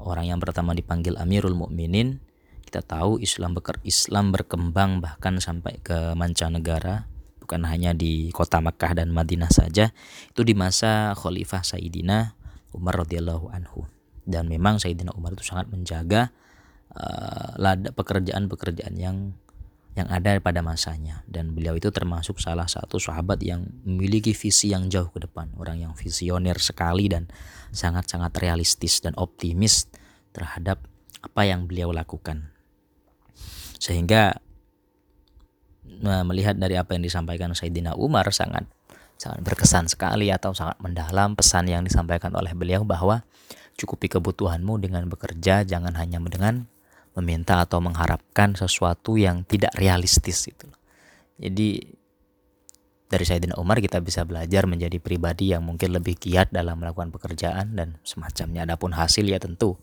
orang 0.02 0.32
yang 0.32 0.40
pertama 0.40 0.72
dipanggil 0.72 1.14
Amirul 1.20 1.54
Mukminin. 1.54 2.18
Kita 2.64 2.86
tahu 2.86 3.18
Islam 3.18 3.58
beker 3.58 3.82
Islam 3.82 4.30
berkembang 4.30 5.02
bahkan 5.02 5.42
sampai 5.42 5.82
ke 5.82 6.14
mancanegara 6.14 7.10
bukan 7.42 7.66
hanya 7.66 7.90
di 7.90 8.30
kota 8.30 8.62
Makkah 8.62 8.94
dan 8.94 9.10
Madinah 9.10 9.50
saja 9.50 9.90
itu 10.30 10.46
di 10.46 10.54
masa 10.54 11.18
khalifah 11.18 11.66
Sayyidina 11.66 12.38
Umar 12.70 13.02
radhiyallahu 13.02 13.50
anhu. 13.50 13.90
Dan 14.22 14.46
memang 14.46 14.78
Sayyidina 14.78 15.10
Umar 15.18 15.34
itu 15.34 15.42
sangat 15.42 15.66
menjaga 15.66 16.30
uh, 16.94 17.58
pekerjaan-pekerjaan 17.90 18.94
yang 18.94 19.34
yang 19.98 20.06
ada 20.06 20.38
pada 20.38 20.62
masanya. 20.62 21.26
Dan 21.26 21.54
beliau 21.54 21.74
itu 21.74 21.90
termasuk 21.90 22.38
salah 22.38 22.70
satu 22.70 23.02
sahabat 23.02 23.42
yang 23.42 23.66
memiliki 23.82 24.30
visi 24.30 24.70
yang 24.70 24.86
jauh 24.86 25.10
ke 25.10 25.22
depan. 25.22 25.50
Orang 25.58 25.82
yang 25.82 25.92
visioner 25.98 26.56
sekali 26.62 27.10
dan 27.10 27.26
sangat-sangat 27.74 28.30
realistis 28.38 29.02
dan 29.02 29.14
optimis 29.18 29.90
terhadap 30.30 30.82
apa 31.20 31.42
yang 31.44 31.66
beliau 31.66 31.90
lakukan. 31.90 32.54
Sehingga 33.80 34.38
nah, 36.00 36.22
melihat 36.22 36.54
dari 36.54 36.78
apa 36.78 36.94
yang 36.94 37.04
disampaikan 37.04 37.52
Sayyidina 37.52 37.98
Umar 37.98 38.30
sangat 38.30 38.68
sangat 39.20 39.44
berkesan 39.44 39.84
sekali 39.84 40.32
atau 40.32 40.56
sangat 40.56 40.80
mendalam 40.80 41.36
pesan 41.36 41.68
yang 41.68 41.84
disampaikan 41.84 42.32
oleh 42.32 42.56
beliau 42.56 42.88
bahwa 42.88 43.20
cukupi 43.76 44.08
kebutuhanmu 44.08 44.80
dengan 44.80 45.04
bekerja 45.12 45.60
jangan 45.68 45.92
hanya 46.00 46.16
dengan 46.24 46.64
meminta 47.18 47.62
atau 47.64 47.82
mengharapkan 47.82 48.54
sesuatu 48.54 49.18
yang 49.18 49.42
tidak 49.46 49.74
realistis 49.74 50.46
itu. 50.46 50.68
Jadi 51.40 51.82
dari 53.10 53.24
Sayyidina 53.26 53.58
Umar 53.58 53.82
kita 53.82 53.98
bisa 53.98 54.22
belajar 54.22 54.70
menjadi 54.70 55.02
pribadi 55.02 55.50
yang 55.50 55.66
mungkin 55.66 55.90
lebih 55.90 56.14
giat 56.14 56.54
dalam 56.54 56.78
melakukan 56.78 57.10
pekerjaan 57.10 57.74
dan 57.74 57.98
semacamnya. 58.06 58.62
Adapun 58.62 58.94
hasil 58.94 59.26
ya 59.26 59.42
tentu 59.42 59.74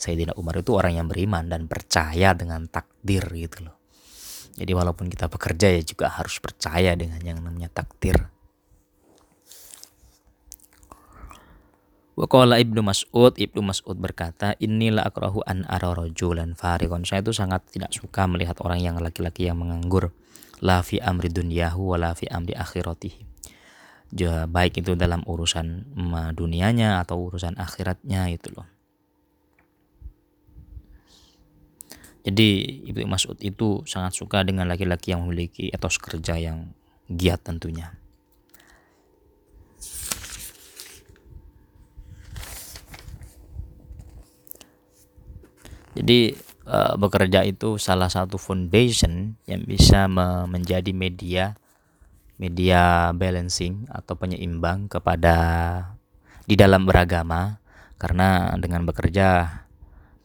Sayyidina 0.00 0.32
Umar 0.40 0.56
itu 0.58 0.72
orang 0.72 0.96
yang 0.96 1.06
beriman 1.06 1.52
dan 1.52 1.68
percaya 1.68 2.32
dengan 2.32 2.64
takdir 2.72 3.28
gitu 3.28 3.68
loh. 3.68 3.76
Jadi 4.56 4.72
walaupun 4.72 5.08
kita 5.08 5.28
bekerja 5.28 5.68
ya 5.68 5.82
juga 5.84 6.12
harus 6.12 6.40
percaya 6.40 6.96
dengan 6.96 7.20
yang 7.20 7.40
namanya 7.44 7.68
takdir. 7.72 8.32
Waqala 12.12 12.60
Ibnu 12.60 12.84
Mas'ud, 12.84 13.32
Ibnu 13.40 13.64
Mas'ud 13.64 13.96
berkata, 13.96 14.52
"Inilah 14.60 15.08
akrahu 15.08 15.40
an 15.48 15.64
ara 15.64 15.96
rajulan 15.96 16.52
fariqan." 16.52 17.08
Saya 17.08 17.24
itu 17.24 17.32
sangat 17.32 17.64
tidak 17.72 17.88
suka 17.96 18.28
melihat 18.28 18.60
orang 18.60 18.84
yang 18.84 19.00
laki-laki 19.00 19.48
yang 19.48 19.56
menganggur 19.56 20.12
la 20.60 20.84
fi 20.84 21.00
amri 21.00 21.32
dunyahu 21.32 21.96
wa 21.96 21.96
la 21.96 22.12
fi 22.12 22.28
amri 22.28 22.52
akhiratihi. 22.52 23.24
Ja, 24.12 24.44
baik 24.44 24.84
itu 24.84 24.92
dalam 24.92 25.24
urusan 25.24 25.96
dunianya 26.36 27.00
atau 27.00 27.32
urusan 27.32 27.56
akhiratnya 27.56 28.28
itu 28.28 28.52
loh. 28.52 28.68
Jadi 32.28 32.48
Ibnu 32.92 33.08
Mas'ud 33.08 33.40
itu 33.40 33.82
sangat 33.88 34.12
suka 34.20 34.44
dengan 34.44 34.68
laki-laki 34.68 35.16
yang 35.16 35.24
memiliki 35.24 35.72
etos 35.72 35.96
kerja 35.96 36.36
yang 36.36 36.76
giat 37.08 37.40
tentunya. 37.40 38.01
Jadi 45.92 46.32
uh, 46.64 46.96
bekerja 46.96 47.44
itu 47.44 47.76
salah 47.76 48.08
satu 48.08 48.40
foundation 48.40 49.36
yang 49.44 49.62
bisa 49.68 50.08
me 50.08 50.48
menjadi 50.48 50.88
media 50.96 51.56
media 52.40 53.12
balancing 53.12 53.86
atau 53.92 54.16
penyeimbang 54.16 54.88
kepada 54.88 55.36
di 56.48 56.56
dalam 56.56 56.88
beragama. 56.88 57.60
Karena 58.00 58.50
dengan 58.58 58.82
bekerja 58.82 59.46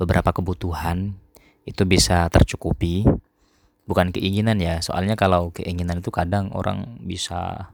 beberapa 0.01 0.34
kebutuhan 0.34 1.13
itu 1.67 1.84
bisa 1.86 2.25
tercukupi. 2.32 3.06
Bukan 3.88 4.12
keinginan 4.12 4.60
ya 4.60 4.84
soalnya 4.84 5.15
kalau 5.15 5.53
keinginan 5.56 6.03
itu 6.03 6.12
kadang 6.12 6.51
orang 6.51 6.99
bisa 7.06 7.71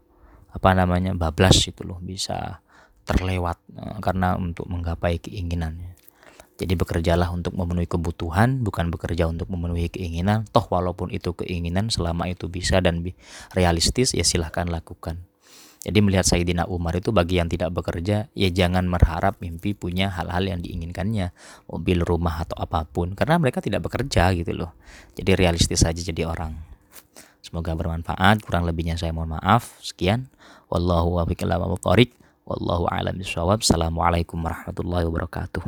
apa 0.53 0.69
namanya 0.77 1.17
bablas 1.17 1.65
itu 1.65 1.82
loh 1.82 1.97
bisa 1.97 2.62
terlewat 3.10 3.58
uh, 3.73 3.97
karena 3.97 4.38
untuk 4.38 4.69
menggapai 4.69 5.17
keinginannya 5.17 5.92
jadi 6.54 6.78
bekerjalah 6.78 7.34
untuk 7.34 7.58
memenuhi 7.58 7.89
kebutuhan, 7.89 8.62
bukan 8.62 8.94
bekerja 8.94 9.26
untuk 9.26 9.50
memenuhi 9.50 9.89
keinginan. 9.89 10.46
Toh 10.54 10.63
walaupun 10.70 11.10
itu 11.10 11.34
keinginan, 11.34 11.89
selama 11.89 12.30
itu 12.30 12.46
bisa 12.46 12.78
dan 12.78 13.02
realistis, 13.58 14.13
ya 14.13 14.22
silahkan 14.22 14.70
lakukan. 14.70 15.18
Jadi 15.84 16.00
melihat 16.00 16.24
Sayyidina 16.24 16.63
Umar 16.72 16.96
itu 16.96 17.12
bagi 17.12 17.44
yang 17.44 17.52
tidak 17.52 17.76
bekerja, 17.76 18.32
ya 18.32 18.50
jangan 18.54 18.88
berharap 18.88 19.42
mimpi 19.44 19.76
punya 19.76 20.08
hal-hal 20.13 20.48
yang 20.48 20.63
diinginkannya, 20.63 21.36
mobil, 21.68 22.06
rumah 22.08 22.48
atau 22.48 22.56
apa 22.56 22.88
pun, 22.88 23.12
karena 23.18 23.36
mereka 23.36 23.60
tidak 23.60 23.84
bekerja 23.84 24.32
gitu 24.32 24.56
loh. 24.56 24.72
Jadi 25.20 25.36
realistis 25.36 25.84
saja 25.84 26.00
jadi 26.00 26.24
orang. 26.24 26.56
Semoga 27.44 27.76
bermanfaat. 27.76 28.39
Kurang 28.48 28.63
lebihnya 28.63 28.96
saya 28.96 29.12
mohon 29.12 29.36
maaf. 29.36 29.76
Sekian. 29.84 30.32
Wallahu 30.72 31.20
bishawab. 31.28 32.10
Wallahu 32.48 32.88
a'lam. 32.88 33.20
Assalamualaikum 33.20 34.39
warahmatullahi 34.39 35.04
wabarakatuh. 35.04 35.68